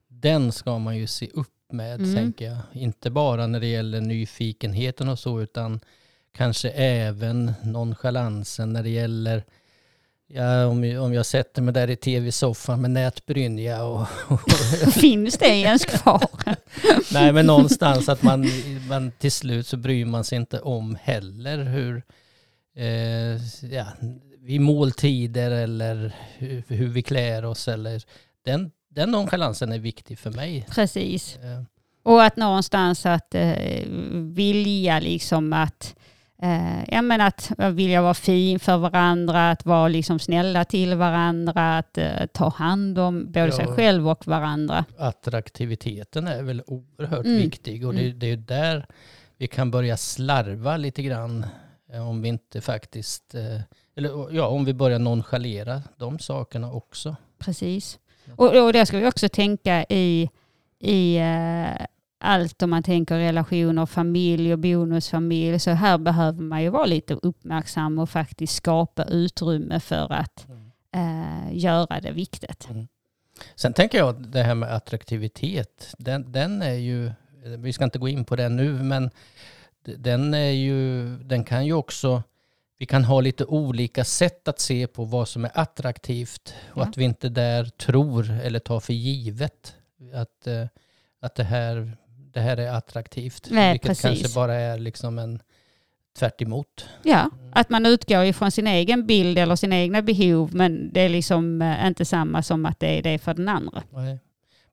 den 0.07 0.51
ska 0.51 0.79
man 0.79 0.97
ju 0.97 1.07
se 1.07 1.27
upp 1.33 1.47
med 1.71 2.01
Mm. 2.01 2.15
tänker 2.15 2.45
jag. 2.45 2.57
Inte 2.73 3.09
bara 3.09 3.47
när 3.47 3.59
det 3.59 3.67
gäller 3.67 4.01
nyfikenheten 4.01 5.09
och 5.09 5.19
så 5.19 5.41
utan 5.41 5.79
kanske 6.31 6.69
även 6.69 7.53
nonchalansen 7.63 8.73
när 8.73 8.83
det 8.83 8.89
gäller 8.89 9.43
Ja, 10.27 10.65
om, 10.65 10.97
om 10.99 11.13
jag 11.13 11.25
sätter 11.25 11.61
mig 11.61 11.73
där 11.73 11.89
i 11.89 11.95
tv-soffan 11.95 12.81
med 12.81 12.91
nätbrynja 12.91 13.83
och... 13.85 14.07
Finns 14.93 15.37
det 15.37 15.47
ens 15.47 15.85
kvar? 15.85 16.29
Nej, 17.13 17.33
men 17.33 17.45
någonstans 17.45 18.09
att 18.09 18.23
man, 18.23 18.45
man 18.89 19.11
till 19.11 19.31
slut 19.31 19.67
så 19.67 19.77
bryr 19.77 20.05
man 20.05 20.23
sig 20.23 20.35
inte 20.35 20.59
om 20.59 20.97
heller 21.01 21.57
hur... 21.57 22.03
Eh, 22.77 23.41
ja, 23.71 23.85
vid 24.39 24.61
måltider 24.61 25.51
eller 25.51 26.15
hur, 26.37 26.63
hur, 26.67 26.87
vi 26.87 27.01
klär 27.01 27.45
oss 27.45 27.67
eller... 27.67 28.03
Den, 28.45 28.71
den 28.89 29.11
nonchalansen 29.11 29.71
är 29.71 29.79
viktig 29.79 30.19
för 30.19 30.31
mig. 30.31 30.65
Precis. 30.69 31.37
Eh. 31.37 31.63
Och 32.03 32.23
att 32.23 32.37
någonstans 32.37 33.05
att 33.05 33.35
eh, 33.35 33.85
vilja 34.13 34.99
liksom 34.99 35.53
att 35.53 35.95
ja, 36.87 37.01
men 37.01 37.21
att 37.21 37.51
vilja 37.57 38.01
vara 38.01 38.13
fin 38.13 38.59
för 38.59 38.77
varandra, 38.77 39.51
att 39.51 39.65
vara 39.65 39.87
liksom 39.87 40.19
snälla 40.19 40.65
till 40.65 40.95
varandra, 40.95 41.77
att 41.77 41.97
eh, 41.97 42.25
ta 42.33 42.49
hand 42.49 42.99
om 42.99 43.31
både 43.31 43.45
ja, 43.45 43.51
sig 43.51 43.67
själv 43.67 44.09
och 44.09 44.27
varandra. 44.27 44.85
Attraktiviteten 44.97 46.27
är 46.27 46.43
väl 46.43 46.63
oerhört 46.67 47.25
mm. 47.25 47.37
viktig 47.37 47.87
och 47.87 47.93
det, 47.93 48.05
mm. 48.05 48.19
det 48.19 48.31
är 48.31 48.37
där 48.37 48.85
vi 49.37 49.47
kan 49.47 49.71
börja 49.71 49.97
slarva 49.97 50.77
lite 50.77 51.03
grann 51.03 51.45
eh, 51.93 52.09
om 52.09 52.21
vi 52.21 52.29
inte 52.29 52.61
faktiskt, 52.61 53.35
eh, 53.35 53.61
eller 53.95 54.35
ja, 54.35 54.47
om 54.47 54.65
vi 54.65 54.73
börjar 54.73 54.99
nonchalera 54.99 55.81
de 55.97 56.19
sakerna 56.19 56.71
också. 56.71 57.15
Precis. 57.37 57.99
Och, 58.35 58.65
och 58.65 58.73
det 58.73 58.85
ska 58.85 58.97
vi 58.97 59.07
också 59.07 59.29
tänka 59.29 59.85
i, 59.89 60.29
i 60.79 61.17
eh, 61.17 61.85
allt 62.25 62.61
om 62.61 62.69
man 62.69 62.83
tänker 62.83 63.17
relationer, 63.17 63.85
familj 63.85 64.53
och 64.53 64.59
bonusfamilj. 64.59 65.59
Så 65.59 65.71
här 65.71 65.97
behöver 65.97 66.41
man 66.41 66.63
ju 66.63 66.69
vara 66.69 66.85
lite 66.85 67.13
uppmärksam 67.13 67.99
och 67.99 68.09
faktiskt 68.09 68.55
skapa 68.55 69.03
utrymme 69.03 69.79
för 69.79 70.11
att 70.13 70.47
mm. 70.49 70.71
eh, 70.91 71.57
göra 71.57 72.01
det 72.01 72.11
viktigt. 72.11 72.69
Mm. 72.69 72.87
Sen 73.55 73.73
tänker 73.73 73.97
jag 73.97 74.09
att 74.09 74.31
det 74.31 74.43
här 74.43 74.55
med 74.55 74.73
attraktivitet, 74.73 75.95
den, 75.97 76.31
den 76.31 76.61
är 76.61 76.73
ju, 76.73 77.11
vi 77.57 77.73
ska 77.73 77.83
inte 77.83 77.99
gå 77.99 78.07
in 78.07 78.25
på 78.25 78.35
det 78.35 78.49
nu, 78.49 78.83
men 78.83 79.09
den, 79.83 80.33
är 80.33 80.49
ju, 80.49 81.09
den 81.17 81.43
kan 81.43 81.65
ju 81.65 81.73
också, 81.73 82.23
vi 82.77 82.85
kan 82.85 83.03
ha 83.03 83.21
lite 83.21 83.45
olika 83.45 84.03
sätt 84.05 84.47
att 84.47 84.59
se 84.59 84.87
på 84.87 85.05
vad 85.05 85.27
som 85.27 85.45
är 85.45 85.51
attraktivt 85.53 86.53
och 86.71 86.81
ja. 86.81 86.83
att 86.83 86.97
vi 86.97 87.03
inte 87.03 87.29
där 87.29 87.65
tror 87.65 88.31
eller 88.31 88.59
tar 88.59 88.79
för 88.79 88.93
givet 88.93 89.75
att, 90.13 90.47
eh, 90.47 90.65
att 91.19 91.35
det 91.35 91.43
här 91.43 91.97
det 92.35 92.41
här 92.41 92.57
är 92.57 92.71
attraktivt. 92.71 93.47
Nej, 93.51 93.71
vilket 93.71 93.87
precis. 93.87 94.03
kanske 94.03 94.35
bara 94.35 94.53
är 94.53 94.77
liksom 94.77 95.19
en 95.19 95.39
tvärt 96.19 96.41
emot. 96.41 96.85
Ja, 97.03 97.19
mm. 97.19 97.51
att 97.53 97.69
man 97.69 97.85
utgår 97.85 98.23
ifrån 98.23 98.51
sin 98.51 98.67
egen 98.67 99.05
bild 99.05 99.37
eller 99.37 99.55
sina 99.55 99.75
egna 99.75 100.01
behov 100.01 100.55
men 100.55 100.93
det 100.93 101.01
är 101.01 101.09
liksom 101.09 101.61
eh, 101.61 101.87
inte 101.87 102.05
samma 102.05 102.43
som 102.43 102.65
att 102.65 102.79
det 102.79 102.87
är 102.87 103.01
det 103.01 103.19
för 103.19 103.33
den 103.33 103.49
andra. 103.49 103.83
Nej. 103.89 104.19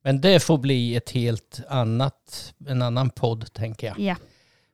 Men 0.03 0.20
det 0.20 0.42
får 0.42 0.59
bli 0.59 0.96
ett 0.96 1.11
helt 1.11 1.61
annat, 1.68 2.55
en 2.66 2.83
annan 2.83 3.11
podd 3.11 3.53
tänker 3.53 3.87
jag. 3.87 3.98
Ja. 3.98 4.16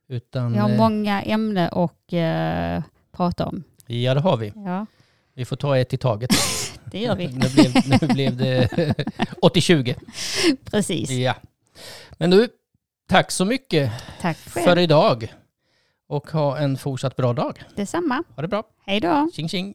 Utan, 0.09 0.53
vi 0.53 0.59
har 0.59 0.71
eh, 0.71 0.77
många 0.77 1.23
ämnen 1.23 1.69
att 1.73 2.13
uh, 2.13 2.85
prata 3.13 3.47
om. 3.47 3.65
Ja, 3.87 4.15
det 4.15 4.21
har 4.21 4.37
vi. 4.37 4.53
Ja. 4.57 4.87
Vi 5.35 5.45
får 5.45 5.57
ta 5.57 5.79
ett 5.79 5.93
i 5.93 5.97
taget. 5.97 6.31
det 6.85 6.99
gör 6.99 7.17
vi. 7.17 7.27
nu, 7.27 7.49
blev, 7.55 8.01
nu 8.01 8.15
blev 8.15 8.37
det 8.37 8.67
80-20. 9.43 9.95
Precis. 10.65 11.11
Ja. 11.11 11.35
Men 12.19 12.31
du, 12.31 12.49
Tack 13.09 13.31
så 13.31 13.45
mycket 13.45 13.93
Tack 14.21 14.37
för 14.37 14.79
idag. 14.79 15.35
Och 16.09 16.31
ha 16.31 16.59
en 16.59 16.77
fortsatt 16.77 17.17
bra 17.17 17.33
dag. 17.33 17.63
Detsamma. 17.77 18.25
Ha 18.37 18.43
det 18.43 18.49
bra. 18.49 18.63
Hej 18.87 19.01
då. 19.01 19.31
Tjing 19.33 19.49
tjing. 19.49 19.75